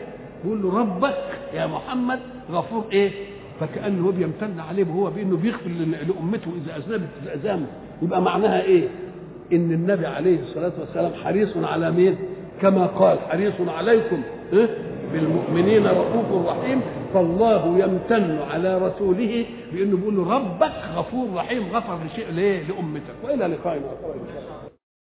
بيقول 0.43 0.63
له 0.63 0.79
ربك 0.79 1.17
يا 1.53 1.67
محمد 1.67 2.19
غفور 2.51 2.83
إيه؟ 2.91 3.11
فكأنه 3.59 4.07
هو 4.07 4.11
بيمتن 4.11 4.59
عليه 4.59 4.83
هو 4.83 5.09
بأنه 5.09 5.37
بيغفر 5.37 5.69
لأمته 6.07 6.51
إذا 6.65 6.77
أذنبت 6.77 7.09
الأذان 7.23 7.65
يبقى 8.01 8.21
معناها 8.21 8.61
إيه؟ 8.61 8.87
إن 9.53 9.71
النبي 9.71 10.07
عليه 10.07 10.39
الصلاة 10.39 10.71
والسلام 10.79 11.11
حريص 11.23 11.57
على 11.57 11.91
مين؟ 11.91 12.15
كما 12.61 12.85
قال 12.85 13.17
حريص 13.29 13.53
عليكم 13.67 14.21
إيه؟ 14.53 14.69
بالمؤمنين 15.13 15.87
رؤوف 15.87 16.47
رحيم 16.49 16.81
فالله 17.13 17.77
يمتن 17.79 18.37
على 18.51 18.77
رسوله 18.77 19.45
بأنه 19.73 19.97
بيقول 19.97 20.17
ربك 20.27 20.71
غفور 20.95 21.27
رحيم 21.35 21.63
غفر 21.73 21.97
لشيء 22.05 22.25
ليه 22.31 22.63
لأمتك 22.63 23.15
وإلى 23.23 23.45
لقاء 23.47 23.77
آخر 23.77 24.13
إن 24.13 24.68